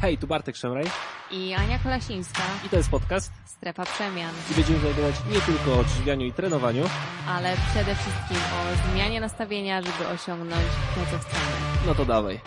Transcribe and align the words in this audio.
Hej, 0.00 0.18
tu 0.18 0.26
Bartek 0.26 0.56
Szemraj 0.56 0.84
i 1.30 1.54
Ania 1.54 1.78
Kolasińska. 1.78 2.42
i 2.66 2.68
to 2.68 2.76
jest 2.76 2.90
podcast 2.90 3.32
Strefa 3.44 3.84
Przemian. 3.84 4.34
i 4.50 4.54
będziemy 4.54 4.78
znajdować 4.78 5.14
nie 5.32 5.40
tylko 5.40 5.72
o 5.72 5.78
odżywianiu 5.80 6.26
i 6.26 6.32
trenowaniu, 6.32 6.84
Ale 7.28 7.56
przede 7.70 7.94
wszystkim 7.94 8.36
o 8.36 8.90
zmianie 8.92 9.20
nastawienia, 9.20 9.82
żeby 9.82 10.08
osiągnąć 10.08 10.64
to, 10.94 11.00
co 11.10 11.18
chcemy. 11.18 11.56
no 11.86 11.94
to 11.94 12.04
dawaj. 12.04 12.40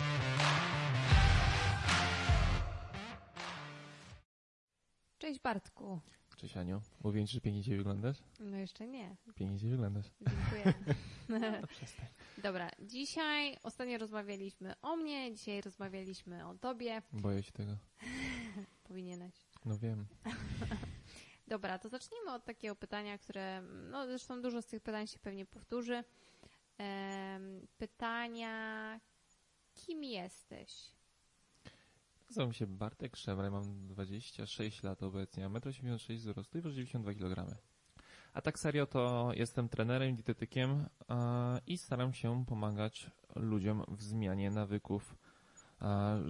Cześć 5.18 5.40
Bartku. 5.40 6.00
Cześć 6.40 6.56
Aniu, 6.56 6.80
mówiłem 7.04 7.26
ci, 7.26 7.34
że 7.34 7.40
pięknie 7.40 7.62
dzisiaj 7.62 7.76
wyglądasz? 7.76 8.16
No 8.38 8.56
jeszcze 8.56 8.86
nie. 8.86 9.16
Pięknie 9.34 9.56
dzisiaj 9.56 9.70
wyglądasz. 9.70 10.06
Dziękuję. 10.20 10.74
No. 11.28 11.38
Dobra, 12.42 12.70
dzisiaj 12.78 13.56
ostatnio 13.62 13.98
rozmawialiśmy 13.98 14.74
o 14.82 14.96
mnie, 14.96 15.34
dzisiaj 15.34 15.60
rozmawialiśmy 15.60 16.46
o 16.46 16.54
tobie. 16.54 17.02
Boję 17.12 17.42
się 17.42 17.52
tego. 17.52 17.76
Powinieneś. 18.88 19.34
No 19.64 19.78
wiem. 19.78 20.06
Dobra, 21.48 21.78
to 21.78 21.88
zacznijmy 21.88 22.32
od 22.32 22.44
takiego 22.44 22.76
pytania, 22.76 23.18
które, 23.18 23.62
no 23.62 24.06
zresztą 24.06 24.42
dużo 24.42 24.62
z 24.62 24.66
tych 24.66 24.82
pytań 24.82 25.06
się 25.06 25.18
pewnie 25.18 25.46
powtórzy. 25.46 26.04
Em, 26.78 27.66
pytania, 27.78 29.00
kim 29.74 30.04
jesteś? 30.04 30.92
Nazywam 32.30 32.52
się 32.52 32.66
Bartek 32.66 33.16
Szemraj, 33.16 33.50
mam 33.50 33.88
26 33.88 34.82
lat 34.82 35.02
obecnie, 35.02 35.48
mam 35.48 35.62
1,86 35.62 36.10
m 36.10 36.16
wzrostu 36.16 36.58
i 36.58 36.60
waży 36.60 36.74
92 36.74 37.14
kg. 37.14 37.56
A 38.32 38.42
tak 38.42 38.58
serio 38.58 38.86
to 38.86 39.30
jestem 39.34 39.68
trenerem, 39.68 40.16
dietetykiem 40.16 40.88
i 41.66 41.78
staram 41.78 42.12
się 42.12 42.44
pomagać 42.46 43.10
ludziom 43.36 43.84
w 43.88 44.02
zmianie 44.02 44.50
nawyków, 44.50 45.14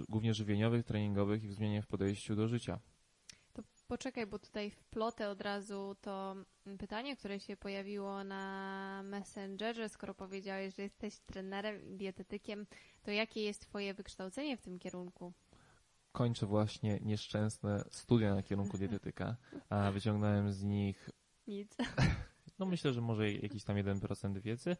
głównie 0.09 0.33
żywieniowych, 0.33 0.85
treningowych 0.85 1.43
i 1.43 1.47
w 1.47 1.53
zmianie 1.53 1.81
w 1.81 1.87
podejściu 1.87 2.35
do 2.35 2.47
życia. 2.47 2.79
To 3.53 3.63
poczekaj, 3.87 4.27
bo 4.27 4.39
tutaj 4.39 4.71
wplotę 4.71 5.29
od 5.29 5.41
razu 5.41 5.95
to 6.01 6.35
pytanie, 6.79 7.15
które 7.15 7.39
się 7.39 7.57
pojawiło 7.57 8.23
na 8.23 9.03
Messengerze, 9.03 9.89
skoro 9.89 10.13
powiedziałeś, 10.13 10.75
że 10.75 10.81
jesteś 10.81 11.19
trenerem 11.19 11.83
i 11.83 11.97
dietetykiem, 11.97 12.65
to 13.03 13.11
jakie 13.11 13.43
jest 13.43 13.61
twoje 13.61 13.93
wykształcenie 13.93 14.57
w 14.57 14.61
tym 14.61 14.79
kierunku? 14.79 15.33
Kończę 16.11 16.45
właśnie 16.45 16.99
nieszczęsne 17.01 17.83
studia 17.91 18.35
na 18.35 18.43
kierunku 18.43 18.77
dietetyka, 18.77 19.35
a 19.69 19.91
wyciągnąłem 19.91 20.51
z 20.51 20.63
nich 20.63 21.09
Nic. 21.47 21.77
No 22.59 22.65
myślę, 22.65 22.93
że 22.93 23.01
może 23.01 23.31
jakiś 23.31 23.63
tam 23.63 23.75
1% 23.75 24.41
wiedzy, 24.41 24.77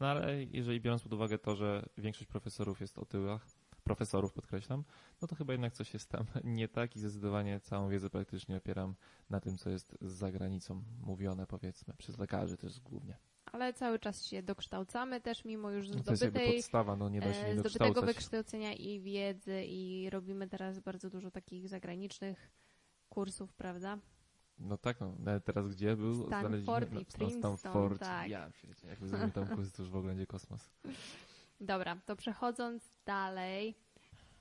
no 0.00 0.06
ale 0.06 0.44
jeżeli 0.44 0.80
biorąc 0.80 1.02
pod 1.02 1.12
uwagę 1.12 1.38
to, 1.38 1.56
że 1.56 1.88
większość 1.98 2.26
profesorów 2.26 2.80
jest 2.80 2.98
o 2.98 3.04
tyłach, 3.04 3.46
profesorów 3.84 4.32
podkreślam, 4.32 4.84
no 5.22 5.28
to 5.28 5.34
chyba 5.36 5.52
jednak 5.52 5.72
coś 5.72 5.94
jest 5.94 6.08
tam 6.08 6.26
nie 6.44 6.68
tak 6.68 6.96
i 6.96 6.98
zdecydowanie 6.98 7.60
całą 7.60 7.88
wiedzę 7.88 8.10
praktycznie 8.10 8.56
opieram 8.56 8.94
na 9.30 9.40
tym, 9.40 9.58
co 9.58 9.70
jest 9.70 9.96
za 10.00 10.32
granicą 10.32 10.82
mówione 11.00 11.46
powiedzmy, 11.46 11.94
przez 11.98 12.18
lekarzy 12.18 12.56
też 12.56 12.80
głównie. 12.80 13.18
Ale 13.54 13.72
cały 13.74 13.98
czas 13.98 14.26
się 14.26 14.42
dokształcamy 14.42 15.20
też, 15.20 15.44
mimo 15.44 15.70
już 15.70 15.88
No 15.88 16.02
to 16.02 16.10
jest 16.10 16.22
jakby 16.22 16.38
zdobytej, 16.38 16.56
podstawa, 16.56 16.96
no 16.96 17.08
nie 17.08 17.20
da 17.20 17.32
się 17.34 17.40
e, 17.40 17.54
nie 17.54 17.60
zdobytego 17.60 18.02
wykształcenia 18.02 18.72
i 18.72 19.00
wiedzy 19.00 19.64
i 19.64 20.10
robimy 20.10 20.48
teraz 20.48 20.80
bardzo 20.80 21.10
dużo 21.10 21.30
takich 21.30 21.68
zagranicznych 21.68 22.50
kursów, 23.08 23.54
prawda? 23.54 23.98
No 24.58 24.78
tak, 24.78 25.00
no 25.00 25.16
teraz 25.44 25.68
gdzie 25.68 25.96
był? 25.96 26.14
Stanford 26.14 26.64
Znaleźliśmy- 26.64 27.00
i 27.00 27.04
Princeton, 27.04 27.56
Stanford, 27.58 28.00
tak. 28.00 28.28
ja 28.28 28.50
przecież, 28.50 28.82
jak 28.82 29.06
zrobimy 29.06 29.32
tam 29.32 29.46
kurs, 29.56 29.72
to 29.72 29.82
już 29.82 29.90
w 29.90 29.96
ogóle 29.96 30.10
będzie 30.12 30.26
kosmos. 30.26 30.70
Dobra, 31.60 31.96
to 32.06 32.16
przechodząc 32.16 32.90
dalej, 33.06 33.74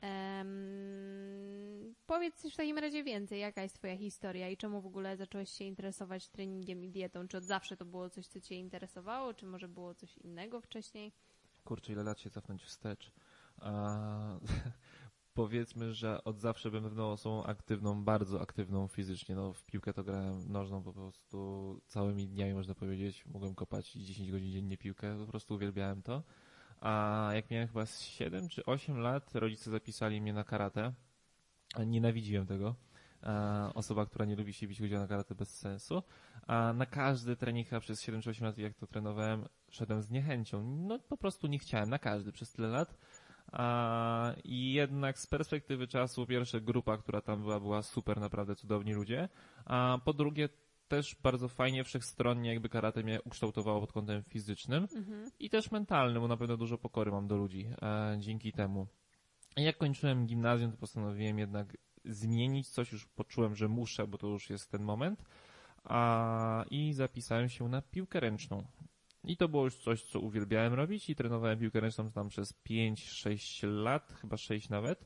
em, 0.03 1.95
powiedz 2.05 2.35
coś 2.35 2.53
w 2.53 2.57
takim 2.57 2.77
razie 2.77 3.03
więcej, 3.03 3.39
jaka 3.39 3.61
jest 3.63 3.75
twoja 3.75 3.97
historia 3.97 4.49
i 4.49 4.57
czemu 4.57 4.81
w 4.81 4.85
ogóle 4.85 5.17
zacząłeś 5.17 5.49
się 5.49 5.65
interesować 5.65 6.29
treningiem 6.29 6.83
i 6.83 6.89
dietą? 6.89 7.27
Czy 7.27 7.37
od 7.37 7.43
zawsze 7.43 7.77
to 7.77 7.85
było 7.85 8.09
coś, 8.09 8.27
co 8.27 8.41
cię 8.41 8.55
interesowało, 8.55 9.33
czy 9.33 9.45
może 9.45 9.67
było 9.67 9.95
coś 9.95 10.17
innego 10.17 10.61
wcześniej? 10.61 11.11
Kurczę, 11.63 11.93
ile 11.93 12.03
lat 12.03 12.19
się 12.19 12.29
cofnąć 12.29 12.63
wstecz. 12.63 13.11
Powiedzmy, 15.33 15.93
że 15.93 16.23
od 16.23 16.39
zawsze 16.39 16.69
byłem 16.69 16.83
pewną 16.83 17.11
osobą 17.11 17.43
aktywną, 17.43 18.03
bardzo 18.03 18.41
aktywną 18.41 18.87
fizycznie. 18.87 19.35
No, 19.35 19.53
w 19.53 19.63
piłkę 19.63 19.93
to 19.93 20.03
grałem 20.03 20.51
nożną 20.51 20.83
po 20.83 20.93
prostu 20.93 21.81
całymi 21.87 22.27
dniami, 22.27 22.53
można 22.53 22.75
powiedzieć. 22.75 23.25
Mogłem 23.25 23.55
kopać 23.55 23.91
10 23.91 24.31
godzin 24.31 24.51
dziennie 24.51 24.77
piłkę, 24.77 25.17
po 25.17 25.27
prostu 25.27 25.55
uwielbiałem 25.55 26.01
to. 26.01 26.23
A 26.83 27.29
jak 27.33 27.51
miałem 27.51 27.67
chyba 27.67 27.85
z 27.85 28.01
7 28.01 28.49
czy 28.49 28.65
8 28.65 28.97
lat, 28.97 29.35
rodzice 29.35 29.71
zapisali 29.71 30.21
mnie 30.21 30.33
na 30.33 30.43
karate. 30.43 30.93
Nienawidziłem 31.85 32.45
tego. 32.45 32.75
Osoba, 33.73 34.05
która 34.05 34.25
nie 34.25 34.35
lubi 34.35 34.53
się 34.53 34.67
bić, 34.67 34.79
chodziła 34.79 34.99
na 34.99 35.07
karate 35.07 35.35
bez 35.35 35.59
sensu. 35.59 36.03
A 36.47 36.73
na 36.73 36.85
każdy 36.85 37.35
trening 37.35 37.67
przez 37.79 38.01
7 38.01 38.21
czy 38.21 38.29
8 38.29 38.47
lat, 38.47 38.57
jak 38.57 38.73
to 38.73 38.87
trenowałem, 38.87 39.45
szedłem 39.69 40.01
z 40.01 40.09
niechęcią. 40.09 40.63
No 40.63 40.99
po 40.99 41.17
prostu 41.17 41.47
nie 41.47 41.59
chciałem, 41.59 41.89
na 41.89 41.99
każdy 41.99 42.31
przez 42.31 42.51
tyle 42.51 42.67
lat. 42.67 42.97
A, 43.51 44.33
I 44.43 44.73
jednak 44.73 45.19
z 45.19 45.27
perspektywy 45.27 45.87
czasu, 45.87 46.25
pierwsza 46.25 46.59
grupa, 46.59 46.97
która 46.97 47.21
tam 47.21 47.41
była, 47.41 47.59
była 47.59 47.81
super, 47.81 48.19
naprawdę 48.19 48.55
cudowni 48.55 48.93
ludzie. 48.93 49.29
A 49.65 49.99
po 50.05 50.13
drugie, 50.13 50.49
też 50.95 51.15
bardzo 51.23 51.47
fajnie, 51.47 51.83
wszechstronnie 51.83 52.49
jakby 52.49 52.69
karate 52.69 53.03
mnie 53.03 53.21
ukształtowało 53.21 53.79
pod 53.81 53.91
kątem 53.91 54.23
fizycznym 54.23 54.87
Mhm. 54.95 55.31
i 55.39 55.49
też 55.49 55.71
mentalnym, 55.71 56.21
bo 56.21 56.27
na 56.27 56.37
pewno 56.37 56.57
dużo 56.57 56.77
pokory 56.77 57.11
mam 57.11 57.27
do 57.27 57.37
ludzi 57.37 57.67
e, 57.81 58.15
dzięki 58.19 58.51
temu. 58.51 58.87
I 59.57 59.63
jak 59.63 59.77
kończyłem 59.77 60.25
gimnazjum, 60.25 60.71
to 60.71 60.77
postanowiłem 60.77 61.39
jednak 61.39 61.77
zmienić 62.05 62.69
coś, 62.69 62.91
już 62.91 63.05
poczułem, 63.05 63.55
że 63.55 63.67
muszę, 63.67 64.07
bo 64.07 64.17
to 64.17 64.27
już 64.27 64.49
jest 64.49 64.71
ten 64.71 64.83
moment. 64.83 65.23
A, 65.83 66.65
I 66.71 66.93
zapisałem 66.93 67.49
się 67.49 67.69
na 67.69 67.81
piłkę 67.81 68.19
ręczną. 68.19 68.63
I 69.23 69.37
to 69.37 69.47
było 69.49 69.63
już 69.63 69.75
coś, 69.75 70.03
co 70.03 70.19
uwielbiałem 70.19 70.73
robić 70.73 71.09
i 71.09 71.15
trenowałem 71.15 71.59
piłkę 71.59 71.79
ręczną 71.79 72.11
tam 72.11 72.29
przez 72.29 72.53
5-6 72.69 73.67
lat, 73.67 74.13
chyba 74.21 74.37
6 74.37 74.69
nawet. 74.69 75.05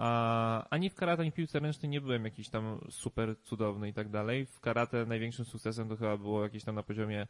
A, 0.00 0.68
ani 0.70 0.90
w 0.90 0.94
karate, 0.94 1.22
ani 1.22 1.30
w 1.30 1.34
piłce 1.34 1.60
ręcznej 1.60 1.88
nie 1.88 2.00
byłem 2.00 2.24
jakiś 2.24 2.48
tam 2.48 2.80
super 2.90 3.36
cudowny 3.42 3.88
i 3.88 3.92
tak 3.92 4.08
dalej. 4.08 4.46
W 4.46 4.60
karate 4.60 5.06
największym 5.06 5.44
sukcesem 5.44 5.88
to 5.88 5.96
chyba 5.96 6.16
było 6.16 6.42
jakieś 6.42 6.64
tam 6.64 6.74
na 6.74 6.82
poziomie 6.82 7.26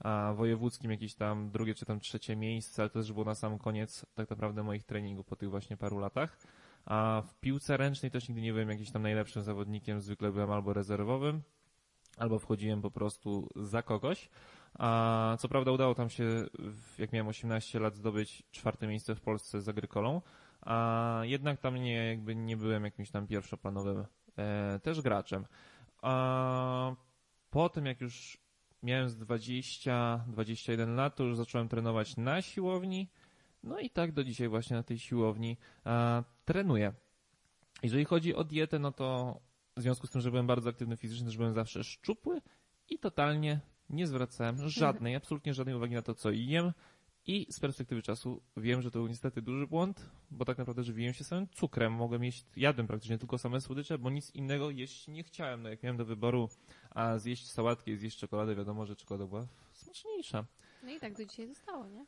a, 0.00 0.32
wojewódzkim 0.36 0.90
jakieś 0.90 1.14
tam 1.14 1.50
drugie 1.50 1.74
czy 1.74 1.86
tam 1.86 2.00
trzecie 2.00 2.36
miejsce, 2.36 2.82
ale 2.82 2.90
to 2.90 2.98
też 2.98 3.12
było 3.12 3.24
na 3.24 3.34
sam 3.34 3.58
koniec 3.58 4.06
tak 4.14 4.30
naprawdę 4.30 4.62
moich 4.62 4.84
treningów 4.84 5.26
po 5.26 5.36
tych 5.36 5.50
właśnie 5.50 5.76
paru 5.76 5.98
latach. 5.98 6.38
A 6.86 7.22
w 7.26 7.34
piłce 7.34 7.76
ręcznej 7.76 8.10
też 8.10 8.28
nigdy 8.28 8.42
nie 8.42 8.52
byłem 8.52 8.70
jakimś 8.70 8.90
tam 8.90 9.02
najlepszym 9.02 9.42
zawodnikiem, 9.42 10.00
zwykle 10.00 10.32
byłem 10.32 10.50
albo 10.50 10.72
rezerwowym, 10.72 11.42
albo 12.16 12.38
wchodziłem 12.38 12.82
po 12.82 12.90
prostu 12.90 13.48
za 13.56 13.82
kogoś. 13.82 14.28
A 14.78 15.36
co 15.40 15.48
prawda 15.48 15.72
udało 15.72 15.94
tam 15.94 16.10
się, 16.10 16.46
jak 16.98 17.12
miałem 17.12 17.28
18 17.28 17.80
lat, 17.80 17.96
zdobyć 17.96 18.42
czwarte 18.50 18.86
miejsce 18.86 19.14
w 19.14 19.20
Polsce 19.20 19.60
z 19.60 19.68
Agrykolą, 19.68 20.22
a 20.60 21.20
jednak 21.22 21.60
tam 21.60 21.76
nie, 21.76 21.94
jakby 21.94 22.36
nie 22.36 22.56
byłem 22.56 22.84
jakimś 22.84 23.10
tam 23.10 23.26
pierwszoplanowym 23.26 24.04
e, 24.38 24.80
też 24.82 25.00
graczem. 25.00 25.46
A 26.02 26.94
potem 27.50 27.86
jak 27.86 28.00
już 28.00 28.38
miałem 28.82 29.08
z 29.08 29.18
20-21 29.18 30.94
lat, 30.94 31.16
to 31.16 31.24
już 31.24 31.36
zacząłem 31.36 31.68
trenować 31.68 32.16
na 32.16 32.42
siłowni. 32.42 33.08
No 33.62 33.78
i 33.78 33.90
tak 33.90 34.12
do 34.12 34.24
dzisiaj 34.24 34.48
właśnie 34.48 34.76
na 34.76 34.82
tej 34.82 34.98
siłowni 34.98 35.56
a, 35.84 36.22
trenuję. 36.44 36.92
Jeżeli 37.82 38.04
chodzi 38.04 38.34
o 38.34 38.44
dietę, 38.44 38.78
no 38.78 38.92
to 38.92 39.40
w 39.76 39.82
związku 39.82 40.06
z 40.06 40.10
tym, 40.10 40.20
że 40.20 40.30
byłem 40.30 40.46
bardzo 40.46 40.70
aktywny 40.70 40.96
fizycznie, 40.96 41.26
też 41.26 41.36
byłem 41.36 41.54
zawsze 41.54 41.84
szczupły 41.84 42.40
i 42.88 42.98
totalnie 42.98 43.60
nie 43.90 44.06
zwracałem 44.06 44.68
żadnej, 44.68 45.16
absolutnie 45.16 45.54
żadnej 45.54 45.74
uwagi 45.74 45.94
na 45.94 46.02
to, 46.02 46.14
co 46.14 46.30
jem. 46.30 46.72
I 47.28 47.46
z 47.50 47.60
perspektywy 47.60 48.02
czasu 48.02 48.42
wiem, 48.56 48.82
że 48.82 48.90
to 48.90 48.98
był 48.98 49.08
niestety 49.08 49.42
duży 49.42 49.66
błąd, 49.66 50.10
bo 50.30 50.44
tak 50.44 50.58
naprawdę 50.58 50.82
żywiłem 50.82 51.14
się 51.14 51.24
samym 51.24 51.48
cukrem. 51.48 51.92
Mogłem 51.92 52.24
jeść, 52.24 52.44
jadłem 52.56 52.86
praktycznie 52.86 53.18
tylko 53.18 53.38
same 53.38 53.60
słodycze, 53.60 53.98
bo 53.98 54.10
nic 54.10 54.34
innego 54.34 54.70
jeść 54.70 55.08
nie 55.08 55.22
chciałem. 55.22 55.62
No 55.62 55.68
jak 55.68 55.82
miałem 55.82 55.96
do 55.96 56.04
wyboru, 56.04 56.48
a 56.90 57.18
zjeść 57.18 57.50
sałatkę 57.50 57.90
i 57.90 57.96
zjeść 57.96 58.18
czekoladę, 58.18 58.54
wiadomo, 58.54 58.86
że 58.86 58.96
czekolada 58.96 59.26
była 59.26 59.46
smaczniejsza. 59.72 60.44
No 60.82 60.90
i 60.90 61.00
tak 61.00 61.16
do 61.16 61.24
dzisiaj 61.24 61.46
zostało, 61.46 61.86
nie? 61.86 62.06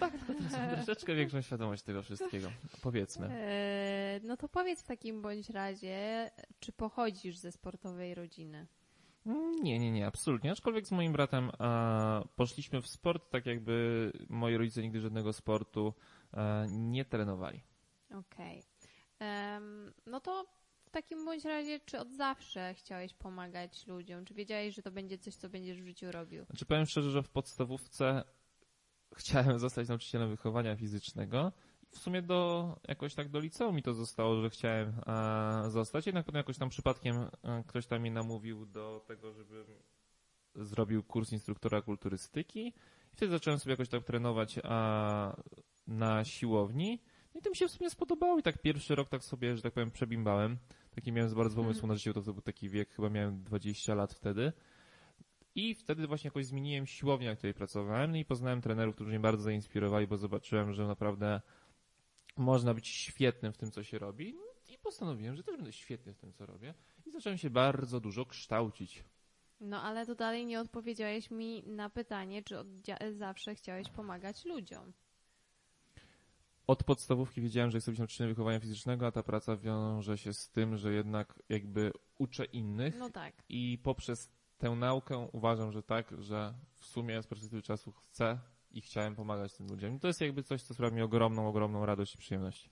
Tak, 0.00 0.12
teraz 0.26 0.52
mam 0.58 0.76
troszeczkę 0.76 1.14
większą 1.14 1.42
świadomość 1.42 1.82
tego 1.82 2.02
wszystkiego. 2.02 2.48
Powiedzmy. 2.82 3.28
Eee, 3.30 4.20
no 4.24 4.36
to 4.36 4.48
powiedz 4.48 4.82
w 4.82 4.86
takim 4.86 5.22
bądź 5.22 5.50
razie, 5.50 6.30
czy 6.60 6.72
pochodzisz 6.72 7.36
ze 7.36 7.52
sportowej 7.52 8.14
rodziny? 8.14 8.66
Nie, 9.62 9.78
nie, 9.78 9.92
nie, 9.92 10.06
absolutnie. 10.06 10.52
Aczkolwiek 10.52 10.86
z 10.86 10.92
moim 10.92 11.12
bratem 11.12 11.50
e, 11.60 12.22
poszliśmy 12.36 12.82
w 12.82 12.88
sport, 12.88 13.30
tak 13.30 13.46
jakby 13.46 14.12
moi 14.28 14.56
rodzice 14.56 14.82
nigdy 14.82 15.00
żadnego 15.00 15.32
sportu 15.32 15.94
e, 16.34 16.66
nie 16.70 17.04
trenowali. 17.04 17.62
Okej. 18.10 18.62
Em, 19.18 19.92
no 20.06 20.20
to 20.20 20.46
w 20.84 20.90
takim 20.90 21.24
bądź 21.24 21.44
razie, 21.44 21.80
czy 21.80 21.98
od 21.98 22.12
zawsze 22.12 22.74
chciałeś 22.74 23.14
pomagać 23.14 23.86
ludziom? 23.86 24.24
Czy 24.24 24.34
wiedziałeś, 24.34 24.74
że 24.74 24.82
to 24.82 24.90
będzie 24.90 25.18
coś, 25.18 25.34
co 25.34 25.48
będziesz 25.48 25.82
w 25.82 25.86
życiu 25.86 26.12
robił? 26.12 26.44
Znaczy 26.44 26.66
powiem 26.66 26.86
szczerze, 26.86 27.10
że 27.10 27.22
w 27.22 27.30
podstawówce 27.30 28.24
chciałem 29.16 29.58
zostać 29.66 29.88
nauczycielem 29.88 30.30
wychowania 30.30 30.76
fizycznego 30.76 31.52
w 31.94 31.98
sumie 31.98 32.22
do, 32.22 32.76
jakoś 32.88 33.14
tak 33.14 33.28
do 33.28 33.40
liceum 33.40 33.76
mi 33.76 33.82
to 33.82 33.94
zostało, 33.94 34.40
że 34.40 34.50
chciałem 34.50 34.92
e, 35.06 35.70
zostać, 35.70 36.06
jednak 36.06 36.26
potem 36.26 36.38
jakoś 36.38 36.58
tam 36.58 36.68
przypadkiem 36.68 37.16
e, 37.16 37.64
ktoś 37.66 37.86
tam 37.86 38.00
mnie 38.00 38.10
namówił 38.10 38.66
do 38.66 39.04
tego, 39.06 39.32
żebym 39.32 39.66
zrobił 40.54 41.02
kurs 41.02 41.32
instruktora 41.32 41.82
kulturystyki. 41.82 42.66
I 43.12 43.16
wtedy 43.16 43.32
zacząłem 43.32 43.58
sobie 43.60 43.72
jakoś 43.72 43.88
tak 43.88 44.04
trenować 44.04 44.60
a, 44.64 45.36
na 45.86 46.24
siłowni. 46.24 47.00
No 47.34 47.40
i 47.40 47.42
to 47.42 47.50
mi 47.50 47.56
się 47.56 47.68
w 47.68 47.70
sumie 47.70 47.90
spodobało 47.90 48.38
i 48.38 48.42
tak 48.42 48.62
pierwszy 48.62 48.94
rok 48.94 49.08
tak 49.08 49.24
sobie, 49.24 49.56
że 49.56 49.62
tak 49.62 49.72
powiem, 49.72 49.90
przebimbałem. 49.90 50.58
Taki 50.94 51.12
miałem 51.12 51.34
bardzo 51.34 51.56
pomysł 51.56 51.86
na 51.86 51.94
życie, 51.94 52.12
to, 52.12 52.22
to 52.22 52.32
był 52.32 52.42
taki 52.42 52.68
wiek, 52.68 52.90
chyba 52.90 53.10
miałem 53.10 53.42
20 53.42 53.94
lat 53.94 54.14
wtedy. 54.14 54.52
I 55.54 55.74
wtedy 55.74 56.06
właśnie 56.06 56.28
jakoś 56.28 56.46
zmieniłem 56.46 56.86
siłownię, 56.86 57.28
na 57.28 57.36
której 57.36 57.54
pracowałem. 57.54 58.10
No 58.10 58.16
i 58.16 58.24
poznałem 58.24 58.60
trenerów, 58.60 58.94
którzy 58.94 59.10
mnie 59.10 59.20
bardzo 59.20 59.42
zainspirowali, 59.42 60.06
bo 60.06 60.16
zobaczyłem, 60.16 60.72
że 60.72 60.86
naprawdę 60.86 61.40
można 62.36 62.74
być 62.74 62.88
świetnym 62.88 63.52
w 63.52 63.56
tym, 63.56 63.70
co 63.70 63.82
się 63.82 63.98
robi. 63.98 64.34
I 64.68 64.78
postanowiłem, 64.78 65.36
że 65.36 65.42
też 65.42 65.56
będę 65.56 65.72
świetny 65.72 66.14
w 66.14 66.18
tym, 66.18 66.32
co 66.32 66.46
robię. 66.46 66.74
I 67.06 67.10
zacząłem 67.10 67.38
się 67.38 67.50
bardzo 67.50 68.00
dużo 68.00 68.26
kształcić. 68.26 69.04
No 69.60 69.82
ale 69.82 70.06
to 70.06 70.14
dalej 70.14 70.46
nie 70.46 70.60
odpowiedziałeś 70.60 71.30
mi 71.30 71.62
na 71.66 71.90
pytanie, 71.90 72.42
czy 72.42 72.58
od 72.58 72.66
zawsze 73.12 73.54
chciałeś 73.54 73.88
pomagać 73.88 74.44
ludziom. 74.44 74.92
Od 76.66 76.84
podstawówki 76.84 77.40
wiedziałem, 77.40 77.70
że 77.70 77.80
chcę 77.80 77.90
być 77.90 77.98
nauczycielem 77.98 78.32
wychowania 78.32 78.60
fizycznego, 78.60 79.06
a 79.06 79.12
ta 79.12 79.22
praca 79.22 79.56
wiąże 79.56 80.18
się 80.18 80.32
z 80.32 80.50
tym, 80.50 80.76
że 80.76 80.92
jednak 80.92 81.42
jakby 81.48 81.92
uczę 82.18 82.44
innych. 82.44 82.98
No 82.98 83.10
tak. 83.10 83.34
I 83.48 83.78
poprzez 83.82 84.30
tę 84.58 84.70
naukę 84.70 85.28
uważam, 85.32 85.72
że 85.72 85.82
tak, 85.82 86.14
że 86.18 86.54
w 86.74 86.86
sumie 86.86 87.22
z 87.22 87.26
perspektywy 87.26 87.62
czasu 87.62 87.92
chcę 87.92 88.38
i 88.74 88.80
chciałem 88.80 89.14
pomagać 89.14 89.54
tym 89.54 89.66
ludziom. 89.66 89.94
I 89.94 90.00
to 90.00 90.06
jest 90.06 90.20
jakby 90.20 90.42
coś, 90.42 90.62
co 90.62 90.74
sprawia 90.74 90.96
mi 90.96 91.02
ogromną, 91.02 91.48
ogromną 91.48 91.86
radość 91.86 92.14
i 92.14 92.18
przyjemność. 92.18 92.70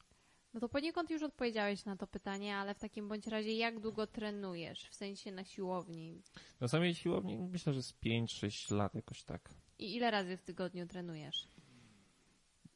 No 0.54 0.60
to 0.60 0.69
poniekąd 0.69 1.10
już 1.10 1.22
odpowiedziałeś 1.22 1.84
na 1.84 1.96
to 1.96 2.06
pytanie, 2.06 2.56
ale 2.56 2.75
w 2.75 2.78
takim 2.78 3.08
bądź 3.08 3.26
razie 3.26 3.52
jak 3.52 3.81
długo 3.81 4.06
trenujesz? 4.06 4.88
W 4.88 4.94
sensie 4.94 5.32
na 5.32 5.44
siłowni? 5.44 6.22
Na 6.60 6.69
samej 6.69 6.94
siłowni 6.94 7.38
myślę, 7.38 7.72
że 7.72 7.82
z 7.82 7.93
5-6 7.93 8.75
lat 8.75 8.94
jakoś 8.94 9.22
tak. 9.22 9.50
I 9.78 9.96
ile 9.96 10.10
razy 10.10 10.37
w 10.37 10.43
tygodniu 10.43 10.87
trenujesz? 10.87 11.49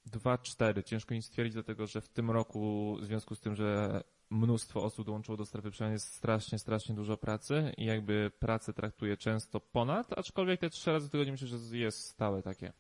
Dwa, 0.07 0.39
cztery. 0.39 0.83
Ciężko 0.83 1.15
mi 1.15 1.23
stwierdzić, 1.23 1.55
dlatego 1.55 1.87
że 1.87 2.01
w 2.01 2.09
tym 2.09 2.31
roku, 2.31 2.97
w 3.01 3.05
związku 3.05 3.35
z 3.35 3.41
tym, 3.41 3.55
że 3.55 4.03
mnóstwo 4.31 4.83
osób 4.83 5.07
dołączyło 5.07 5.37
do 5.37 5.47
strefy 5.47 5.71
przemian, 5.71 5.93
jest 5.93 6.15
strasznie, 6.15 6.59
strasznie 6.59 6.95
dużo 6.95 7.17
pracy 7.17 7.73
i 7.77 7.85
jakby 7.85 8.31
pracę 8.39 8.73
traktuję 8.73 9.17
często 9.17 9.61
ponad, 9.61 10.19
aczkolwiek 10.19 10.61
te 10.61 10.71
trzy 10.71 10.93
razy 10.93 11.09
w 11.09 11.11
tygodniu 11.11 11.33
myślę, 11.33 11.49
że 11.49 11.77
jest 11.77 12.05
stałe 12.05 12.43
takie. 12.43 12.73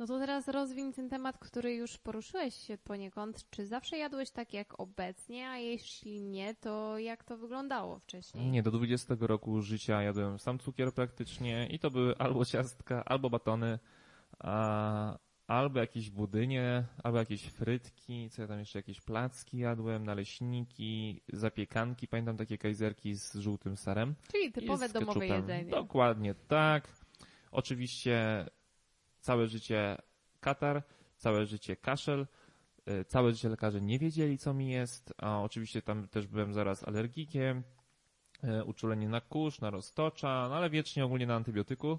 No 0.00 0.06
to 0.06 0.18
teraz 0.18 0.48
rozwiń 0.48 0.92
ten 0.92 1.08
temat, 1.08 1.38
który 1.38 1.74
już 1.74 1.98
poruszyłeś 1.98 2.54
się 2.54 2.78
poniekąd. 2.78 3.50
Czy 3.50 3.66
zawsze 3.66 3.98
jadłeś 3.98 4.30
tak 4.30 4.52
jak 4.52 4.80
obecnie, 4.80 5.48
a 5.48 5.58
jeśli 5.58 6.22
nie, 6.22 6.54
to 6.54 6.98
jak 6.98 7.24
to 7.24 7.36
wyglądało 7.36 7.98
wcześniej? 7.98 8.46
Nie, 8.46 8.62
do 8.62 8.70
20 8.70 9.16
roku 9.20 9.62
życia 9.62 10.02
jadłem 10.02 10.38
sam 10.38 10.58
cukier 10.58 10.92
praktycznie 10.92 11.66
i 11.66 11.78
to 11.78 11.90
były 11.90 12.16
albo 12.24 12.44
ciastka, 12.44 13.04
albo 13.04 13.30
batony, 13.30 13.78
a, 14.38 15.18
albo 15.46 15.80
jakieś 15.80 16.10
budynie, 16.10 16.84
albo 17.02 17.18
jakieś 17.18 17.42
frytki, 17.42 18.30
co 18.30 18.42
ja 18.42 18.48
tam 18.48 18.58
jeszcze, 18.58 18.78
jakieś 18.78 19.00
placki 19.00 19.58
jadłem, 19.58 20.04
naleśniki, 20.04 21.22
zapiekanki, 21.32 22.08
pamiętam 22.08 22.36
takie 22.36 22.58
kajzerki 22.58 23.14
z 23.14 23.34
żółtym 23.34 23.76
serem. 23.76 24.14
Czyli 24.32 24.52
typowe 24.52 24.88
domowe 24.88 25.26
jedzenie. 25.26 25.70
Dokładnie 25.70 26.34
tak. 26.34 26.88
Oczywiście 27.52 28.46
całe 29.20 29.46
życie 29.46 29.96
katar, 30.40 30.82
całe 31.16 31.46
życie 31.46 31.76
kaszel, 31.76 32.26
y, 32.88 33.04
całe 33.04 33.32
życie 33.32 33.48
lekarze 33.48 33.80
nie 33.80 33.98
wiedzieli, 33.98 34.38
co 34.38 34.54
mi 34.54 34.70
jest, 34.70 35.14
a 35.18 35.42
oczywiście 35.42 35.82
tam 35.82 36.08
też 36.08 36.26
byłem 36.26 36.52
zaraz 36.52 36.88
alergikiem, 36.88 37.62
y, 38.44 38.64
uczulenie 38.64 39.08
na 39.08 39.20
kurz, 39.20 39.60
na 39.60 39.70
roztocza, 39.70 40.46
no 40.48 40.56
ale 40.56 40.70
wiecznie 40.70 41.04
ogólnie 41.04 41.26
na 41.26 41.34
antybiotyku. 41.34 41.98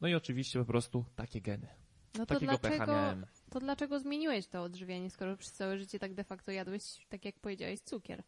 No 0.00 0.08
i 0.08 0.14
oczywiście 0.14 0.58
po 0.58 0.64
prostu 0.64 1.04
takie 1.16 1.40
geny. 1.40 1.66
No 2.18 2.26
to 2.26 2.40
dlaczego, 2.40 2.92
to 3.50 3.60
dlaczego 3.60 4.00
zmieniłeś 4.00 4.46
to 4.46 4.62
odżywianie, 4.62 5.10
skoro 5.10 5.36
przez 5.36 5.52
całe 5.52 5.78
życie 5.78 5.98
tak 5.98 6.14
de 6.14 6.24
facto 6.24 6.52
jadłeś, 6.52 7.06
tak 7.08 7.24
jak 7.24 7.40
powiedziałeś, 7.40 7.80
cukier? 7.80 8.22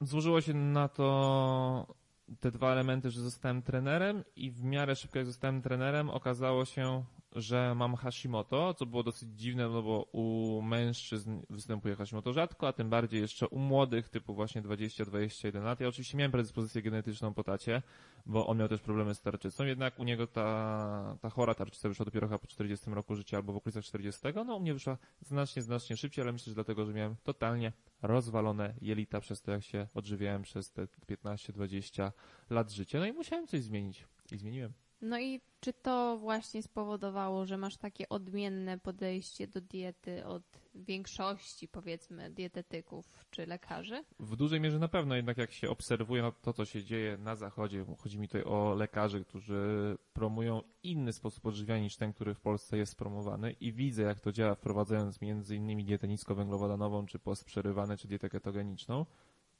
Złożyło 0.00 0.40
się 0.40 0.54
na 0.54 0.88
to 0.88 1.94
te 2.40 2.50
dwa 2.50 2.72
elementy, 2.72 3.10
że 3.10 3.20
zostałem 3.20 3.62
trenerem 3.62 4.24
i 4.36 4.50
w 4.50 4.64
miarę 4.64 4.96
szybko 4.96 5.18
jak 5.18 5.26
zostałem 5.26 5.62
trenerem 5.62 6.10
okazało 6.10 6.64
się, 6.64 7.04
że 7.36 7.74
mam 7.74 7.96
Hashimoto, 7.96 8.74
co 8.74 8.86
było 8.86 9.02
dosyć 9.02 9.28
dziwne, 9.34 9.68
no 9.68 9.82
bo 9.82 10.02
u 10.12 10.62
mężczyzn 10.62 11.40
występuje 11.50 11.96
Hashimoto 11.96 12.32
rzadko, 12.32 12.68
a 12.68 12.72
tym 12.72 12.90
bardziej 12.90 13.20
jeszcze 13.20 13.48
u 13.48 13.58
młodych, 13.58 14.08
typu 14.08 14.34
właśnie 14.34 14.62
20-21 14.62 15.62
lat. 15.62 15.80
Ja 15.80 15.88
oczywiście 15.88 16.18
miałem 16.18 16.32
predyspozycję 16.32 16.82
genetyczną 16.82 17.34
po 17.34 17.44
tacie, 17.44 17.82
bo 18.26 18.46
on 18.46 18.58
miał 18.58 18.68
też 18.68 18.80
problemy 18.80 19.14
z 19.14 19.20
tarczycą, 19.20 19.64
jednak 19.64 19.98
u 19.98 20.04
niego 20.04 20.26
ta, 20.26 21.18
ta 21.20 21.30
chora 21.30 21.54
tarczyca 21.54 21.88
wyszła 21.88 22.04
dopiero 22.04 22.26
chyba 22.26 22.38
po 22.38 22.46
40 22.46 22.90
roku 22.90 23.14
życia 23.14 23.36
albo 23.36 23.52
w 23.52 23.56
okolicach 23.56 23.84
40. 23.84 24.20
No 24.46 24.56
u 24.56 24.60
mnie 24.60 24.74
wyszła 24.74 24.98
znacznie, 25.20 25.62
znacznie 25.62 25.96
szybciej, 25.96 26.22
ale 26.22 26.32
myślę, 26.32 26.50
że 26.50 26.54
dlatego, 26.54 26.84
że 26.84 26.92
miałem 26.92 27.16
totalnie 27.24 27.72
rozwalone 28.02 28.74
jelita 28.80 29.20
przez 29.20 29.42
to, 29.42 29.50
jak 29.50 29.62
się 29.62 29.86
odżywiałem 29.94 30.42
przez 30.42 30.72
te 30.72 30.84
15-20 30.84 32.12
lat 32.50 32.70
życia. 32.70 32.98
No 32.98 33.06
i 33.06 33.12
musiałem 33.12 33.46
coś 33.46 33.62
zmienić. 33.62 34.04
I 34.32 34.38
zmieniłem. 34.38 34.85
No 35.00 35.20
i 35.20 35.40
czy 35.60 35.72
to 35.72 36.18
właśnie 36.18 36.62
spowodowało, 36.62 37.46
że 37.46 37.56
masz 37.56 37.76
takie 37.76 38.08
odmienne 38.08 38.78
podejście 38.78 39.46
do 39.46 39.60
diety 39.60 40.26
od 40.26 40.42
większości, 40.74 41.68
powiedzmy, 41.68 42.30
dietetyków 42.30 43.24
czy 43.30 43.46
lekarzy? 43.46 44.04
W 44.20 44.36
dużej 44.36 44.60
mierze 44.60 44.78
na 44.78 44.88
pewno, 44.88 45.16
jednak 45.16 45.36
jak 45.36 45.52
się 45.52 45.70
obserwuje 45.70 46.22
no, 46.22 46.32
to, 46.32 46.52
co 46.52 46.64
się 46.64 46.84
dzieje 46.84 47.18
na 47.18 47.36
zachodzie, 47.36 47.84
chodzi 47.98 48.18
mi 48.18 48.28
tutaj 48.28 48.44
o 48.44 48.74
lekarzy, 48.74 49.24
którzy 49.24 49.96
promują 50.12 50.62
inny 50.82 51.12
sposób 51.12 51.46
odżywiania 51.46 51.82
niż 51.82 51.96
ten, 51.96 52.12
który 52.12 52.34
w 52.34 52.40
Polsce 52.40 52.78
jest 52.78 52.96
promowany 52.96 53.52
i 53.52 53.72
widzę, 53.72 54.02
jak 54.02 54.20
to 54.20 54.32
działa, 54.32 54.54
wprowadzając 54.54 55.20
między 55.20 55.56
innymi 55.56 55.84
dietę 55.84 56.08
niskowęglowodanową, 56.08 57.06
czy 57.06 57.18
postprzerywane, 57.18 57.96
czy 57.96 58.08
dietę 58.08 58.28
ketogeniczną, 58.28 59.06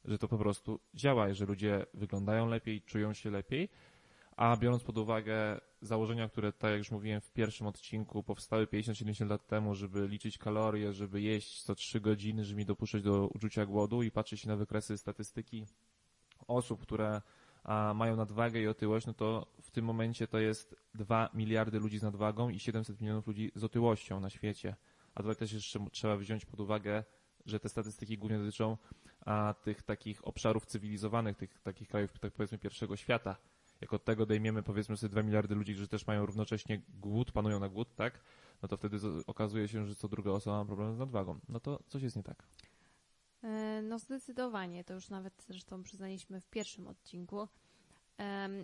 że 0.04 0.18
to 0.18 0.28
po 0.28 0.38
prostu 0.38 0.80
działa, 0.94 1.34
że 1.34 1.46
ludzie 1.46 1.86
wyglądają 1.94 2.46
lepiej, 2.48 2.82
czują 2.82 3.12
się 3.12 3.30
lepiej, 3.30 3.68
a 4.36 4.56
biorąc 4.56 4.84
pod 4.84 4.98
uwagę 4.98 5.60
założenia, 5.82 6.28
które, 6.28 6.52
tak 6.52 6.70
jak 6.70 6.78
już 6.78 6.90
mówiłem 6.90 7.20
w 7.20 7.30
pierwszym 7.30 7.66
odcinku, 7.66 8.22
powstały 8.22 8.66
50-70 8.66 9.28
lat 9.28 9.46
temu, 9.46 9.74
żeby 9.74 10.08
liczyć 10.08 10.38
kalorie, 10.38 10.92
żeby 10.92 11.20
jeść 11.20 11.62
co 11.62 11.74
3 11.74 12.00
godziny, 12.00 12.44
żeby 12.44 12.58
mi 12.58 12.64
dopuszczać 12.64 13.02
do 13.02 13.28
uczucia 13.28 13.66
głodu 13.66 14.02
i 14.02 14.10
patrzeć 14.10 14.46
na 14.46 14.56
wykresy 14.56 14.98
statystyki 14.98 15.66
osób, 16.46 16.82
które 16.82 17.22
mają 17.94 18.16
nadwagę 18.16 18.60
i 18.60 18.66
otyłość, 18.66 19.06
no 19.06 19.14
to 19.14 19.46
w 19.60 19.70
tym 19.70 19.84
momencie 19.84 20.26
to 20.26 20.38
jest 20.38 20.76
2 20.94 21.30
miliardy 21.34 21.78
ludzi 21.78 21.98
z 21.98 22.02
nadwagą 22.02 22.48
i 22.48 22.58
700 22.58 23.00
milionów 23.00 23.26
ludzi 23.26 23.52
z 23.54 23.64
otyłością 23.64 24.20
na 24.20 24.30
świecie. 24.30 24.76
A 25.14 25.22
tutaj 25.22 25.36
też 25.36 25.52
jeszcze 25.52 25.86
trzeba 25.92 26.16
wziąć 26.16 26.44
pod 26.44 26.60
uwagę, 26.60 27.04
że 27.46 27.60
te 27.60 27.68
statystyki 27.68 28.18
głównie 28.18 28.38
dotyczą 28.38 28.76
tych 29.62 29.82
takich 29.82 30.28
obszarów 30.28 30.66
cywilizowanych, 30.66 31.36
tych 31.36 31.60
takich 31.60 31.88
krajów, 31.88 32.18
tak 32.18 32.32
powiedzmy, 32.32 32.58
pierwszego 32.58 32.96
świata 32.96 33.36
jak 33.80 33.92
od 33.92 34.04
tego 34.04 34.26
dejmiemy 34.26 34.62
powiedzmy 34.62 34.96
sobie 34.96 35.10
2 35.10 35.22
miliardy 35.22 35.54
ludzi, 35.54 35.72
którzy 35.72 35.88
też 35.88 36.06
mają 36.06 36.26
równocześnie 36.26 36.82
głód, 36.88 37.32
panują 37.32 37.60
na 37.60 37.68
głód, 37.68 37.94
tak? 37.94 38.20
No 38.62 38.68
to 38.68 38.76
wtedy 38.76 38.98
okazuje 39.26 39.68
się, 39.68 39.86
że 39.86 39.94
co 39.94 40.08
druga 40.08 40.30
osoba 40.30 40.58
ma 40.58 40.64
problem 40.64 40.94
z 40.94 40.98
nadwagą. 40.98 41.38
No 41.48 41.60
to 41.60 41.82
coś 41.86 42.02
jest 42.02 42.16
nie 42.16 42.22
tak. 42.22 42.42
E, 43.42 43.82
no 43.82 43.98
zdecydowanie, 43.98 44.84
to 44.84 44.94
już 44.94 45.10
nawet 45.10 45.44
zresztą 45.48 45.82
przyznaliśmy 45.82 46.40
w 46.40 46.48
pierwszym 46.48 46.88
odcinku. 46.88 47.48